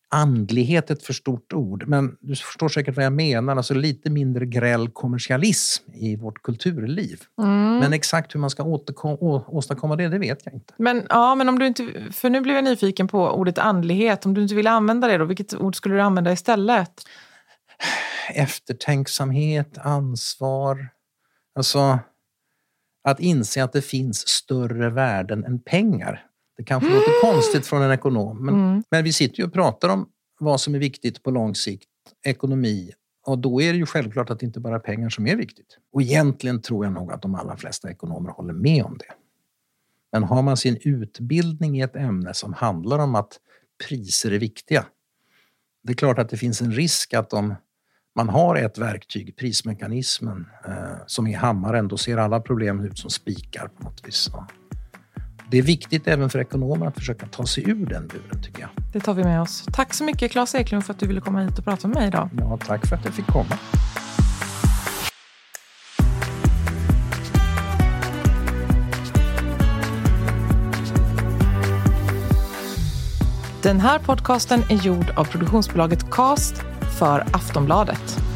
andlighet 0.09 0.91
ett 0.91 1.03
för 1.03 1.13
stort 1.13 1.53
ord, 1.53 1.85
men 1.87 2.17
du 2.21 2.37
förstår 2.37 2.69
säkert 2.69 2.97
vad 2.97 3.05
jag 3.05 3.13
menar. 3.13 3.57
Alltså 3.57 3.75
lite 3.75 4.11
mindre 4.11 4.47
gräll 4.47 4.89
kommersialism 4.89 5.93
i 5.93 6.17
vårt 6.17 6.43
kulturliv. 6.43 7.21
Mm. 7.39 7.79
Men 7.79 7.93
exakt 7.93 8.35
hur 8.35 8.41
man 8.41 8.51
ska 8.51 8.63
åstadkomma 9.49 9.97
det, 9.97 10.09
det 10.09 10.19
vet 10.19 10.39
jag 10.45 10.55
inte. 10.55 10.75
Men, 10.77 11.07
ja, 11.09 11.35
men 11.35 11.49
om 11.49 11.59
du 11.59 11.67
inte, 11.67 11.93
för 12.13 12.31
nu 12.31 12.41
blev 12.41 12.55
jag 12.55 12.65
nyfiken 12.65 13.09
på 13.09 13.31
ordet 13.31 13.59
andlighet. 13.59 14.27
Om 14.27 14.35
du 14.35 14.43
inte 14.43 14.55
vill 14.55 14.67
använda 14.67 15.09
det, 15.09 15.19
då, 15.19 15.25
vilket 15.25 15.55
ord 15.55 15.77
skulle 15.77 15.95
du 15.95 16.01
använda 16.01 16.33
istället? 16.33 17.03
Eftertänksamhet, 18.35 19.79
ansvar. 19.79 20.89
Alltså 21.55 21.99
att 23.09 23.21
inse 23.21 23.65
att 23.65 23.73
det 23.73 23.83
finns 23.83 24.29
större 24.29 24.91
värden 24.91 25.45
än 25.45 25.59
pengar. 25.59 26.27
Det 26.57 26.65
kanske 26.65 26.89
mm. 26.89 26.99
låter 26.99 27.33
konstigt 27.33 27.67
från 27.67 27.83
en 27.83 27.91
ekonom, 27.91 28.47
men, 28.47 28.55
mm. 28.55 28.83
men 28.91 29.05
vi 29.05 29.13
sitter 29.13 29.39
ju 29.39 29.45
och 29.45 29.53
pratar 29.53 29.89
om 29.89 30.09
vad 30.39 30.61
som 30.61 30.75
är 30.75 30.79
viktigt 30.79 31.23
på 31.23 31.31
lång 31.31 31.55
sikt, 31.55 31.89
ekonomi, 32.25 32.93
och 33.27 33.39
då 33.39 33.63
är 33.63 33.73
det 33.73 33.79
ju 33.79 33.87
självklart 33.87 34.31
att 34.31 34.41
det 34.41 34.47
inte 34.47 34.61
bara 34.61 34.75
är 34.75 34.81
pengar 34.81 35.09
som 35.09 35.27
är 35.27 35.37
viktigt. 35.37 35.79
Och 35.93 36.03
egentligen 36.03 36.63
tror 36.63 36.85
jag 36.85 36.95
nog 36.95 37.13
att 37.13 37.23
de 37.23 37.35
allra 37.35 37.57
flesta 37.57 37.91
ekonomer 37.91 38.31
håller 38.31 38.53
med 38.53 38.85
om 38.85 38.99
det. 38.99 39.15
Men 40.13 40.23
har 40.23 40.43
man 40.43 40.57
sin 40.57 40.79
utbildning 40.81 41.79
i 41.79 41.81
ett 41.81 41.97
ämne 41.97 42.35
som 42.35 42.53
handlar 42.53 42.99
om 42.99 43.15
att 43.15 43.39
priser 43.89 44.31
är 44.31 44.39
viktiga, 44.39 44.87
det 45.87 45.93
är 45.93 45.97
klart 45.97 46.19
att 46.19 46.29
det 46.29 46.37
finns 46.37 46.61
en 46.61 46.73
risk 46.73 47.15
att 47.15 47.33
om 47.33 47.55
man 48.15 48.29
har 48.29 48.57
ett 48.57 48.79
verktyg, 48.79 49.37
prismekanismen, 49.37 50.47
eh, 50.65 50.97
som 51.07 51.27
är 51.27 51.37
hammaren, 51.37 51.89
då 51.89 51.97
ser 51.97 52.17
alla 52.17 52.41
problem 52.41 52.81
ut 52.81 52.99
som 52.99 53.11
spikar 53.11 53.69
på 53.69 53.83
något 53.83 54.09
vis. 54.09 54.31
Det 55.51 55.59
är 55.59 55.63
viktigt 55.63 56.09
även 56.09 56.31
för 56.31 56.39
ekonomer 56.39 56.87
att 56.87 56.95
försöka 56.95 57.27
ta 57.27 57.47
sig 57.47 57.71
ur 57.71 57.87
den 57.87 58.07
buren, 58.07 58.43
tycker 58.43 58.61
jag. 58.61 58.71
Det 58.93 59.01
tar 59.01 59.15
vi 59.15 59.25
med 59.25 59.41
oss. 59.41 59.65
Tack 59.73 59.95
så 59.95 60.05
mycket, 60.05 60.33
Claes 60.33 60.55
Eklund, 60.55 60.85
för 60.85 60.93
att 60.93 61.01
du 61.01 61.07
ville 61.07 61.21
komma 61.21 61.41
hit 61.43 61.59
och 61.59 61.65
prata 61.65 61.89
med 61.89 61.97
mig 61.97 62.09
idag. 62.09 62.29
Ja, 62.39 62.59
tack 62.67 62.87
för 62.87 62.97
att 62.97 63.05
jag 63.05 63.15
fick 63.15 63.27
komma. 63.27 63.59
Den 73.63 73.81
här 73.81 73.99
podcasten 73.99 74.63
är 74.71 74.77
gjord 74.77 75.07
av 75.17 75.25
produktionsbolaget 75.25 76.11
Cast 76.11 76.55
för 76.99 77.21
Aftonbladet. 77.33 78.36